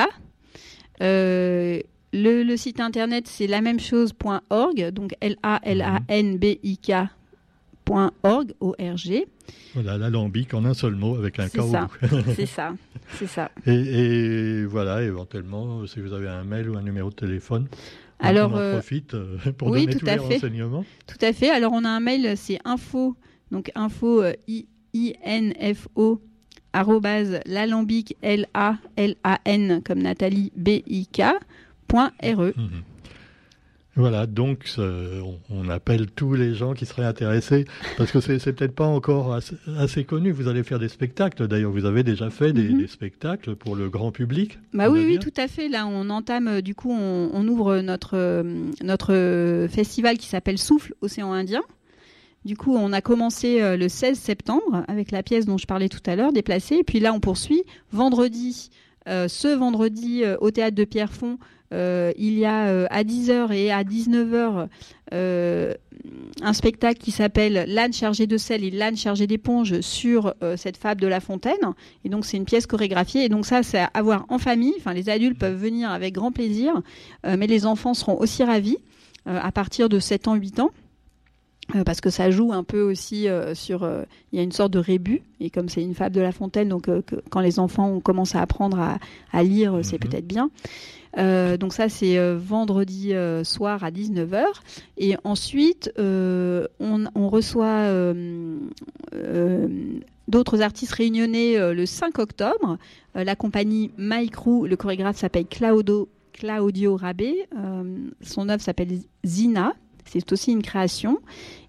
Le, 1.00 2.42
le, 2.42 2.57
site 2.57 2.81
internet 2.81 3.28
c'est 3.28 3.46
la 3.46 3.61
même 3.61 3.78
chose.org, 3.78 4.90
donc 4.92 5.14
L 5.20 5.37
A 5.42 5.61
L 5.62 5.83
A 5.83 5.98
N 6.09 6.38
B 6.38 6.57
I 6.62 6.78
K. 6.78 6.92
.org, 7.88 8.53
O-R-G. 8.61 9.27
Voilà, 9.74 9.98
l'alambic 9.98 10.55
en 10.55 10.64
un 10.64 10.74
seul 10.74 10.94
mot 10.94 11.16
avec 11.16 11.38
un 11.38 11.48
K 11.48 11.61
C'est 12.37 12.46
ça, 12.46 12.74
c'est 13.14 13.27
ça. 13.27 13.51
Et, 13.66 13.72
et, 13.72 14.64
voilà, 14.66 15.03
éventuellement, 15.03 15.87
si 15.87 16.01
vous 16.01 16.12
avez 16.12 16.29
un 16.29 16.44
mail 16.44 16.68
ou 16.70 16.77
un 16.77 16.83
numéro 16.83 17.11
de 17.11 17.14
téléphone, 17.14 17.66
alors, 18.20 18.51
on 18.53 18.57
en 18.57 18.59
euh, 18.59 18.72
profite 18.72 19.14
euh, 19.14 19.38
pour 19.57 19.68
oui, 19.68 19.83
donner 19.83 19.92
tout 19.92 20.01
tous 20.01 20.09
à 20.09 20.16
les 20.16 20.22
fait. 20.22 20.35
renseignements. 20.35 20.85
Tout 21.07 21.24
à 21.24 21.33
fait. 21.33 21.51
Alors, 21.51 21.72
on 21.72 21.85
a 21.85 21.88
un 21.88 22.01
mail, 22.01 22.37
c'est 22.37 22.59
info, 22.64 23.16
donc 23.51 23.70
info, 23.74 24.22
euh, 24.22 24.33
I, 24.48 24.66
N, 25.22 25.55
F, 25.74 25.88
O, 25.94 26.20
arrobase, 26.72 27.40
l'alambic, 27.46 28.16
L-A-L-A-N, 28.22 29.83
comme 29.85 30.01
Nathalie, 30.01 30.53
B-I-K, 30.57 31.22
point 31.87 32.11
R-E. 32.22 32.55
Mhm. 32.57 32.83
Voilà, 33.98 34.26
donc 34.26 34.72
on, 35.50 35.68
appelle 35.68 36.06
tous 36.06 36.34
les 36.34 36.54
gens 36.54 36.72
qui 36.72 36.87
seraient 36.87 37.04
intéressés, 37.04 37.64
parce 37.96 38.12
que 38.12 38.20
c'est 38.20 38.38
peut-être 38.52 38.74
pas 38.74 38.87
encore 38.87 39.37
assez, 39.76 40.04
connu. 40.04 40.30
Vous 40.30 40.46
allez 40.46 40.62
faire 40.62 40.78
des 40.78 40.88
spectacles, 40.88 41.48
d'ailleurs, 41.48 41.72
vous 41.72 41.84
avez 41.84 42.04
déjà 42.04 42.30
fait 42.30 42.52
des, 42.52 42.68
mhm. 42.68 42.87
spectacles 42.87 43.56
pour 43.56 43.74
le 43.74 43.88
grand 43.88 44.12
public. 44.12 44.61
Bah 44.72 44.88
oui, 44.88 45.04
oui, 45.04 45.18
tout 45.18 45.32
à 45.37 45.48
fait. 45.48 45.68
Là, 45.68 45.84
on 45.88 46.11
entame, 46.11 46.62
du 46.62 46.76
coup, 46.76 46.92
on, 46.92 47.48
ouvre 47.48 47.80
notre, 47.80 48.44
notre 48.84 49.66
festival 49.68 50.16
qui 50.16 50.28
s'appelle 50.28 50.58
Souffle 50.58 50.94
Océan 51.00 51.32
Indien 51.32 51.62
Du 52.44 52.56
coup, 52.56 52.76
on 52.76 52.92
a 52.92 53.00
commencé 53.00 53.61
euh, 53.61 53.76
le 53.76 53.88
16 53.88 54.16
septembre 54.16 54.84
avec 54.87 55.11
la 55.11 55.24
pièce 55.24 55.44
dont 55.44 55.58
je 55.58 55.66
parlais 55.66 55.88
tout 55.88 56.02
à 56.06 56.14
l'heure, 56.14 56.32
déplacée. 56.32 56.76
Et 56.76 56.84
puis 56.84 57.00
là, 57.00 57.12
on 57.12 57.18
poursuit 57.18 57.64
vendredi. 57.90 58.70
Euh, 59.09 59.29
ce 59.29 59.49
vendredi 59.49 60.23
euh, 60.23 60.37
au 60.40 60.51
théâtre 60.51 60.77
de 60.77 60.85
Pierrefonds, 60.85 61.38
euh, 61.73 62.12
il 62.16 62.38
y 62.38 62.47
a 62.47 62.68
euh, 62.68 62.87
à 62.90 63.05
10h 63.05 63.53
et 63.53 63.71
à 63.71 63.85
19h 63.85 64.68
euh, 65.12 65.75
un 66.40 66.53
spectacle 66.55 66.99
qui 66.99 67.11
s'appelle 67.11 67.64
L'âne 67.68 67.92
chargé 67.92 68.27
de 68.27 68.38
sel 68.38 68.64
et 68.64 68.71
l'âne 68.71 68.97
chargé 68.97 69.27
d'éponge 69.27 69.81
sur 69.81 70.35
cette 70.57 70.77
fable 70.77 71.01
de 71.01 71.07
La 71.07 71.21
Fontaine. 71.21 71.75
Et 72.05 72.09
donc 72.09 72.25
c'est 72.25 72.37
une 72.37 72.44
pièce 72.44 72.66
chorégraphiée. 72.66 73.25
Et 73.25 73.29
donc 73.29 73.44
ça, 73.44 73.62
c'est 73.62 73.85
à 73.92 74.03
voir 74.03 74.25
en 74.29 74.38
famille. 74.38 74.75
Enfin, 74.79 74.94
les 74.94 75.09
adultes 75.11 75.38
peuvent 75.38 75.61
venir 75.61 75.90
avec 75.90 76.14
grand 76.14 76.31
plaisir, 76.31 76.73
mais 77.25 77.47
les 77.47 77.66
enfants 77.66 77.94
seront 77.94 78.18
aussi 78.18 78.44
ravis 78.44 78.79
à 79.27 79.51
partir 79.51 79.88
de 79.88 79.99
7 79.99 80.29
ans, 80.29 80.35
8 80.37 80.61
ans. 80.61 80.71
Euh, 81.74 81.85
parce 81.85 82.00
que 82.00 82.09
ça 82.09 82.31
joue 82.31 82.52
un 82.52 82.64
peu 82.64 82.81
aussi 82.81 83.28
euh, 83.28 83.54
sur. 83.54 83.83
euh, 83.83 84.04
Il 84.33 84.37
y 84.37 84.40
a 84.40 84.42
une 84.42 84.52
sorte 84.52 84.72
de 84.72 84.78
rébut, 84.78 85.20
et 85.40 85.50
comme 85.50 85.68
c'est 85.68 85.83
une 85.83 85.94
fable 85.94 86.14
de 86.14 86.20
La 86.22 86.33
Fontaine, 86.33 86.68
donc 86.70 86.88
euh, 86.88 87.02
que- 87.02 87.16
quand 87.31 87.40
les 87.40 87.59
enfants 87.59 87.90
ont 87.90 88.00
commencé 88.00 88.38
à 88.38 88.42
apprendre 88.42 88.78
à, 88.81 88.98
à 89.33 89.42
lire, 89.42 89.78
c'est 89.83 90.02
Mhm. 90.02 90.11
peut-être 90.11 90.26
bien. 90.26 90.50
Donc 91.59 91.72
ça, 91.72 91.88
c'est 91.88 92.16
vendredi 92.37 93.12
soir 93.42 93.83
à 93.83 93.90
19h. 93.90 94.44
Et 94.98 95.16
ensuite, 95.24 95.90
on, 95.98 97.04
on 97.14 97.28
reçoit 97.28 97.90
d'autres 100.28 100.62
artistes 100.62 100.92
réunionnais 100.92 101.57
euh, 101.59 101.74
le 101.74 101.87
5 101.87 102.18
octobre. 102.18 102.78
La 103.14 103.35
compagnie 103.37 103.90
My 103.98 104.28
Crew, 104.28 104.66
le 104.66 104.76
chorégraphe 104.76 105.16
s'appelle 105.16 105.46
Claudio, 105.46 106.09
Claudio 106.33 106.96
Rabé. 106.96 107.46
Son 108.20 108.48
œuvre 108.48 108.62
s'appelle 108.62 108.98
Zina. 109.26 109.72
C'est 110.11 110.33
aussi 110.33 110.53
une 110.53 110.62
création. 110.62 111.21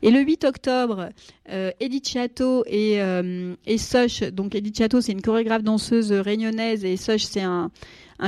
Et 0.01 0.11
le 0.11 0.21
8 0.21 0.45
octobre, 0.45 1.09
euh, 1.49 1.71
Edith 1.79 2.07
Chateau 2.07 2.63
et, 2.67 3.01
euh, 3.01 3.55
Soch, 3.77 4.23
donc 4.31 4.55
Edith 4.55 4.77
Chateau, 4.77 5.01
c'est 5.01 5.11
une 5.11 5.21
chorégraphe 5.21 5.63
danseuse 5.63 6.11
réunionnaise 6.11 6.85
et 6.85 6.97
Soch, 6.97 7.21
c'est 7.21 7.41
un, 7.41 7.71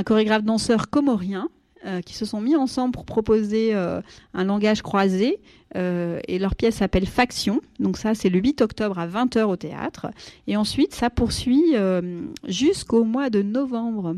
chorégraphe 0.06 0.44
danseur 0.44 0.90
comorien 0.90 1.48
euh, 1.84 2.00
qui 2.00 2.14
se 2.14 2.24
sont 2.24 2.40
mis 2.40 2.56
ensemble 2.56 2.92
pour 2.92 3.04
proposer 3.04 3.74
euh, 3.74 4.00
un 4.34 4.44
langage 4.44 4.82
croisé. 4.82 5.38
Et 5.74 6.38
leur 6.38 6.54
pièce 6.54 6.76
s'appelle 6.76 7.06
Faction. 7.06 7.62
Donc 7.80 7.96
ça, 7.96 8.14
c'est 8.14 8.28
le 8.28 8.38
8 8.38 8.60
octobre 8.60 8.98
à 8.98 9.06
20h 9.06 9.44
au 9.44 9.56
théâtre. 9.56 10.08
Et 10.46 10.54
ensuite, 10.58 10.94
ça 10.94 11.08
poursuit 11.08 11.74
jusqu'au 12.46 13.04
mois 13.04 13.30
de 13.30 13.40
novembre. 13.40 14.16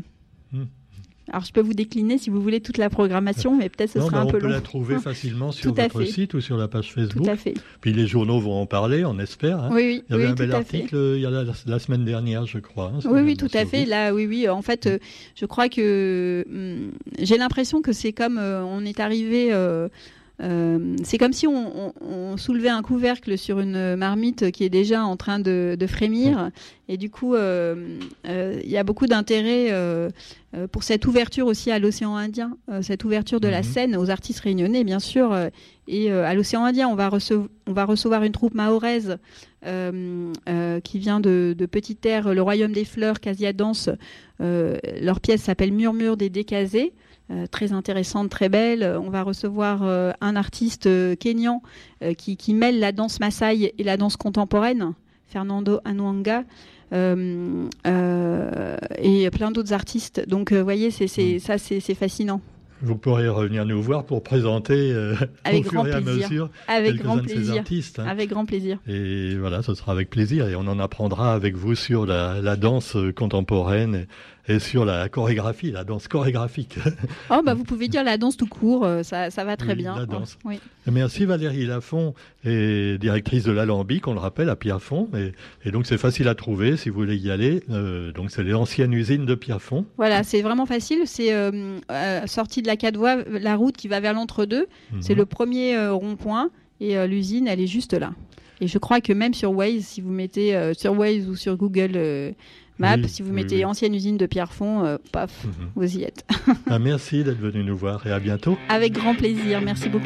Hmm. 1.27 1.31
Alors, 1.31 1.43
je 1.45 1.51
peux 1.51 1.61
vous 1.61 1.73
décliner 1.73 2.17
si 2.17 2.29
vous 2.29 2.41
voulez 2.41 2.59
toute 2.61 2.77
la 2.77 2.89
programmation, 2.89 3.55
mais 3.57 3.69
peut-être 3.69 3.91
ce 3.91 3.99
Non, 3.99 4.05
sera 4.07 4.17
mais 4.17 4.23
un 4.23 4.25
on 4.27 4.31
peu 4.31 4.37
peut 4.39 4.45
long. 4.47 4.53
la 4.53 4.61
trouver 4.61 4.97
facilement 4.99 5.51
sur 5.51 5.73
Tout 5.73 5.81
votre 5.81 6.03
site 6.05 6.33
ou 6.35 6.41
sur 6.41 6.55
la 6.57 6.67
page 6.67 6.89
Tout 6.89 6.93
Facebook. 6.99 7.27
à 7.27 7.35
fait. 7.35 7.53
Puis 7.81 7.93
les 7.93 8.05
journaux 8.07 8.39
vont 8.39 8.61
en 8.61 8.65
parler, 8.65 9.03
on 9.05 9.17
espère. 9.19 9.59
hein. 9.59 9.69
Oui, 9.71 9.81
oui, 9.87 10.03
Il 10.07 10.11
y 10.11 10.15
avait 10.15 10.25
oui, 10.25 10.31
un 10.31 10.35
bel 10.35 10.49
tout 10.49 10.55
article 10.55 10.95
euh, 10.95 11.15
il 11.17 11.21
y 11.21 11.25
a 11.25 11.29
la, 11.31 11.43
la 11.65 11.79
semaine 11.79 12.05
dernière, 12.05 12.45
je 12.45 12.59
crois. 12.59 12.91
hein, 12.95 12.99
Oui, 13.05 13.21
oui, 13.21 13.37
tout 13.37 13.49
à 13.53 13.65
fait. 13.65 13.83
vous. 13.85 13.89
Là, 13.89 14.13
oui, 14.13 14.27
oui. 14.27 14.47
En 14.49 14.61
fait, 14.61 14.85
euh, 14.87 14.99
je 15.35 15.45
crois 15.45 15.67
que 15.69 16.45
hum, 16.47 16.91
j'ai 17.19 17.37
l'impression 17.37 17.81
que 17.81 17.91
c'est 17.91 18.13
comme 18.13 18.37
euh, 18.37 18.63
on 18.63 18.85
est 18.85 18.99
arrivé. 18.99 19.49
euh, 19.51 19.87
euh, 20.41 20.95
c'est 21.03 21.17
comme 21.17 21.31
si 21.33 21.47
on, 21.47 21.87
on- 21.87 21.93
on 22.01 22.37
soulevait 22.37 22.69
un 22.69 22.81
couvercle 22.81 23.37
sur 23.37 23.59
une 23.59 23.95
marmite 23.95 24.51
qui 24.51 24.63
est 24.65 24.69
déjà 24.69 25.03
en 25.05 25.15
train 25.15 25.39
de, 25.39 25.77
de 25.79 25.87
frémir. 25.87 26.51
Et 26.89 26.97
du 26.97 27.09
coup, 27.09 27.33
euh, 27.35 27.97
euh, 28.27 28.59
il 28.63 28.69
y 28.69 28.77
a 28.77 28.83
beaucoup 28.83 29.07
d'intérêt 29.07 29.71
pour 30.71 30.83
cette 30.83 31.05
ouverture 31.07 31.47
aussi 31.47 31.71
à 31.71 31.79
l'océan 31.79 32.15
Indien, 32.15 32.57
cette 32.81 33.03
ouverture 33.05 33.39
de 33.39 33.47
la 33.47 33.59
Mhm. 33.59 33.63
scène 33.63 33.95
aux 33.97 34.09
artistes 34.09 34.39
réunionnais, 34.41 34.83
bien 34.83 34.99
sûr. 34.99 35.35
et 35.87 36.11
à 36.11 36.33
l'océan 36.33 36.65
Indien, 36.65 36.87
on 36.87 36.95
va, 36.95 37.09
recev- 37.09 37.47
on 37.67 37.73
va 37.73 37.85
recevoir 37.85 38.23
une 38.23 38.31
troupe 38.31 38.53
mahoraise 38.55 39.17
qui 39.63 40.99
vient 40.99 41.19
de, 41.19 41.55
de 41.57 41.65
Petite 41.65 42.01
Terre, 42.01 42.33
le 42.33 42.41
Royaume 42.41 42.71
des 42.71 42.85
Fleurs, 42.85 43.19
Casia 43.19 43.53
Danse. 43.53 43.89
Leur 44.39 45.19
pièce 45.21 45.41
s'appelle 45.43 45.71
Murmure 45.73 46.17
des 46.17 46.29
Décasés. 46.29 46.93
Euh, 47.31 47.47
très 47.47 47.73
intéressante, 47.73 48.29
très 48.29 48.49
belle. 48.49 48.83
On 49.03 49.09
va 49.09 49.23
recevoir 49.23 49.79
euh, 49.81 50.11
un 50.21 50.35
artiste 50.35 50.85
euh, 50.85 51.15
kényan 51.15 51.63
euh, 52.03 52.13
qui, 52.13 52.37
qui 52.37 52.53
mêle 52.53 52.79
la 52.79 52.91
danse 52.91 53.19
Maasai 53.19 53.73
et 53.77 53.83
la 53.83 53.97
danse 53.97 54.15
contemporaine, 54.15 54.93
Fernando 55.27 55.79
Anwanga. 55.85 56.43
Euh, 56.93 58.77
et 59.01 59.29
plein 59.31 59.51
d'autres 59.51 59.73
artistes. 59.73 60.27
Donc, 60.27 60.53
vous 60.53 60.63
voyez, 60.63 60.91
c'est, 60.91 61.05
Mm. 61.05 61.39
ça, 61.39 61.57
c'est, 61.57 61.79
fascinant. 61.95 62.41
Vous 62.81 62.95
pourrez 62.95 63.27
revenir 63.27 63.65
nous 63.65 63.81
voir 63.81 64.03
pour 64.05 64.21
présenter 64.21 64.91
euh, 64.91 65.15
Avec 65.45 65.61
au 65.61 65.69
fur 65.69 65.73
grand 65.81 65.85
et 65.87 65.93
à 65.93 66.01
plaisir. 66.01 66.29
mesure 66.29 66.49
Avec 66.67 66.95
grand 66.97 67.17
de 67.17 67.27
ces 67.27 67.35
plaisir. 67.35 67.55
artistes. 67.57 67.99
hein. 67.99 68.05
Avec 68.07 68.29
grand 68.29 68.45
plaisir. 68.45 68.77
Et 68.87 69.35
voilà, 69.35 69.63
ce 69.63 69.73
sera 69.73 69.93
avec 69.93 70.09
plaisir. 70.09 70.47
Et 70.47 70.55
on 70.55 70.67
en 70.67 70.77
apprendra 70.79 71.33
avec 71.33 71.55
vous 71.55 71.73
sur 71.73 72.05
la, 72.05 72.41
la 72.41 72.55
danse 72.55 72.97
contemporaine 73.15 74.05
et, 74.47 74.59
sur 74.59 74.85
la 74.85 75.09
chorégraphie, 75.09 75.71
la 75.71 75.83
danse 75.83 76.07
chorégraphique. 76.07 76.77
Oh, 77.31 77.41
bah, 77.43 77.53
vous 77.55 77.63
pouvez 77.63 77.87
dire 77.87 78.03
la 78.03 78.17
danse 78.17 78.37
tout 78.37 78.45
court, 78.47 78.85
euh, 78.85 79.01
ça, 79.03 79.31
ça 79.31 79.43
va 79.43 79.57
très 79.57 79.69
Oui, 79.73 79.75
bien. 79.79 79.95
la 79.97 80.05
danse. 80.05 80.37
Oui. 80.45 80.59
Merci 80.91 81.25
Valérie 81.25 81.65
Lafont, 81.65 82.13
est 82.45 82.99
directrice 82.99 83.43
de 83.43 83.51
l'Alambic, 83.51 84.07
on 84.07 84.13
le 84.13 84.19
rappelle, 84.19 84.49
à 84.49 84.55
Pierrefonds. 84.55 85.09
Et, 85.17 85.33
et 85.67 85.71
donc 85.71 85.87
c'est 85.87 85.97
facile 85.97 86.27
à 86.27 86.35
trouver 86.35 86.77
si 86.77 86.89
vous 86.89 86.95
voulez 86.99 87.17
y 87.17 87.31
aller. 87.31 87.63
Euh, 87.71 88.11
donc 88.11 88.29
c'est 88.31 88.43
l'ancienne 88.43 88.93
usine 88.93 89.25
de 89.25 89.33
Pierrefonds. 89.35 89.85
Voilà, 89.97 90.21
c'est 90.23 90.41
vraiment 90.43 90.65
facile. 90.67 90.99
C'est 91.05 91.33
euh, 91.33 91.79
euh, 91.91 92.27
sorti 92.27 92.61
de 92.61 92.67
la 92.67 92.75
quatre 92.77 92.97
voies, 92.97 93.17
la 93.27 93.55
route 93.55 93.75
qui 93.75 93.87
va 93.87 93.99
vers 93.99 94.13
l'entre-deux. 94.13 94.67
C'est 94.99 95.13
Mhm. 95.13 95.19
le 95.19 95.25
premier 95.25 95.87
rond-point 95.87 96.49
et 96.79 97.07
l'usine, 97.07 97.47
elle 97.47 97.59
est 97.61 97.67
juste 97.67 97.93
là. 97.93 98.11
Et 98.61 98.67
je 98.67 98.77
crois 98.77 99.01
que 99.01 99.11
même 99.11 99.33
sur 99.33 99.51
Waze, 99.51 99.81
si 99.83 100.01
vous 100.01 100.11
mettez 100.11 100.71
sur 100.77 100.93
Waze 100.97 101.27
ou 101.27 101.35
sur 101.35 101.57
Google 101.57 102.33
Oui, 102.79 103.09
si 103.09 103.21
vous 103.21 103.31
mettez 103.31 103.57
oui. 103.57 103.65
ancienne 103.65 103.95
usine 103.95 104.17
de 104.17 104.25
Pierrefonds, 104.25 104.83
euh, 104.83 104.97
paf, 105.11 105.31
Mhm. 105.45 105.69
vous 105.75 105.97
y 105.97 106.03
êtes. 106.03 106.25
Ah, 106.69 106.79
merci 106.79 107.23
d'être 107.23 107.39
venu 107.39 107.63
nous 107.63 107.77
voir 107.77 108.05
et 108.07 108.11
à 108.11 108.19
bientôt. 108.19 108.57
Avec 108.69 108.93
grand 108.93 109.15
plaisir. 109.15 109.61
Merci 109.61 109.89
beaucoup. 109.89 110.05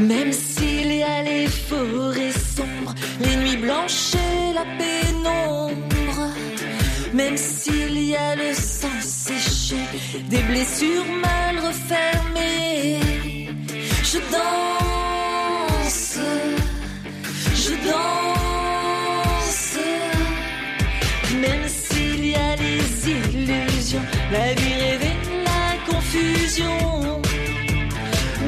Même 0.00 0.32
s'il 0.32 0.92
y 0.92 1.02
a 1.02 1.22
les 1.22 1.46
forêts 1.46 2.32
sombres, 2.32 2.94
les 3.20 3.36
nuits 3.36 3.56
blanches 3.62 4.14
et 4.14 4.52
la 4.54 4.64
pénombre, 4.78 6.30
même 7.14 7.36
s'il 7.36 7.98
y 8.08 8.16
a 8.16 8.34
le 8.36 8.52
sang 8.54 8.88
séché, 9.00 9.76
des 10.28 10.42
blessures 10.42 11.04
mal 11.22 11.58
refermées, 11.58 12.98
je 14.02 14.18
danse, 14.32 14.83
la 24.34 24.52
vie 24.60 24.76
rêvée, 24.84 25.16
la 25.50 25.66
confusion. 25.90 26.78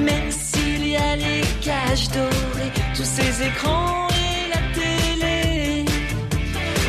Même 0.08 0.30
s'il 0.30 0.82
y 0.94 0.96
a 0.96 1.12
les 1.24 1.42
cages 1.66 2.08
dorées, 2.16 2.72
tous 2.96 3.10
ces 3.16 3.32
écrans 3.48 4.08
et 4.24 4.36
la 4.54 4.62
télé, 4.78 5.84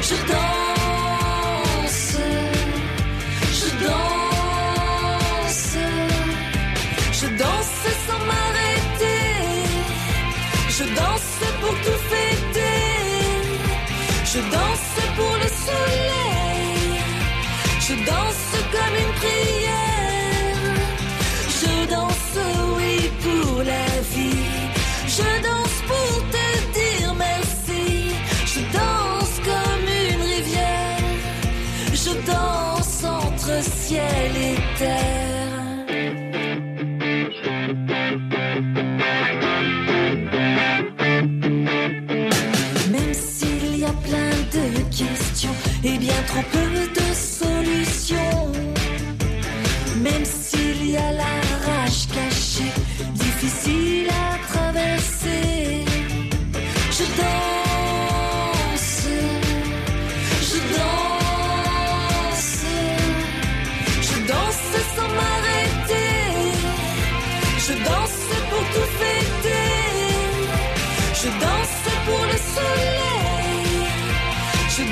je 0.10 0.18
danse, 0.34 2.08
je 3.60 3.70
danse, 3.86 5.70
je 7.20 7.28
danse 7.44 7.80
sans 8.06 8.22
m'arrêter, 8.30 9.26
je 10.78 10.86
danse 11.00 11.36
pour 11.62 11.76
tout 11.86 12.02
fêter, 12.12 12.80
je 14.32 14.40
danse 14.56 14.90
pour 15.18 15.34
le 15.44 15.50
danse 15.66 16.07
comme 18.72 18.96
une 18.96 19.14
prière. 19.14 19.57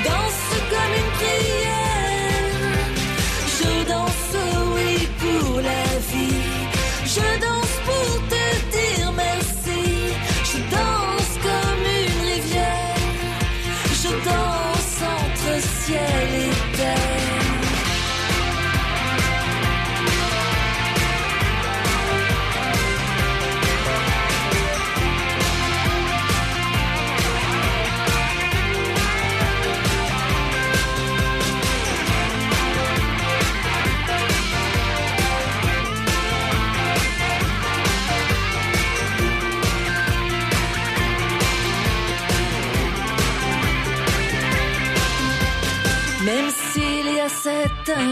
Je 0.04 0.25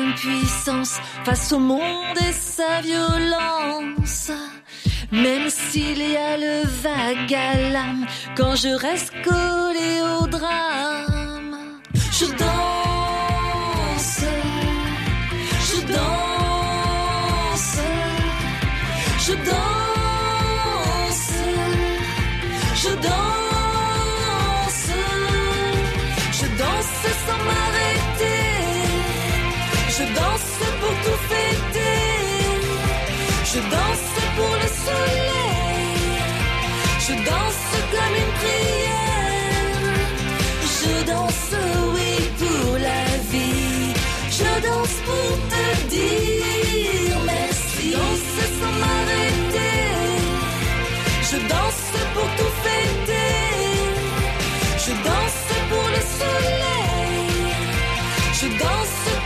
cette 0.04 0.28
impuissance 0.28 0.98
face 1.24 1.52
au 1.52 1.58
monde 1.58 2.16
et 2.28 2.32
sa 2.32 2.80
violence, 2.80 4.30
même 5.12 5.48
s'il 5.48 5.98
y 5.98 6.16
a 6.16 6.36
le 6.36 6.66
vague 6.66 7.34
à 7.34 7.70
l'âme 7.70 8.06
quand 8.36 8.56
je 8.56 8.68
reste 8.68 9.12
collé 9.22 10.00
au 10.20 10.26
drame, 10.26 11.56
je 33.54 33.60
danse 33.60 34.08
pour 34.36 34.54
le 34.62 34.68
soleil, 34.84 35.98
je 37.06 37.14
danse 37.30 37.64
comme 37.92 38.14
une 38.22 38.32
prière, 38.40 39.98
je 40.78 40.92
danse 41.12 41.50
oui 41.94 42.12
pour 42.40 42.72
la 42.88 43.04
vie, 43.32 43.94
je 44.38 44.50
danse 44.68 44.96
pour 45.08 45.32
te 45.52 45.64
dire 45.94 47.18
merci, 47.26 47.86
je 47.90 47.96
danse 47.96 48.30
sans 48.58 48.74
m'arrêter, 48.82 49.78
je 51.30 51.38
danse 51.54 51.84
pour 52.14 52.28
tout 52.38 52.54
fêter. 52.64 53.32
Je 54.86 54.92
danse 54.92 55.44
pour 55.70 55.86
le 55.96 56.02
soleil, 56.18 57.28
je 58.38 58.46
danse 58.64 58.98
comme 59.06 59.23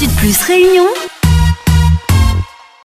Sud 0.00 0.10
Plus 0.16 0.40
Réunion 0.44 0.86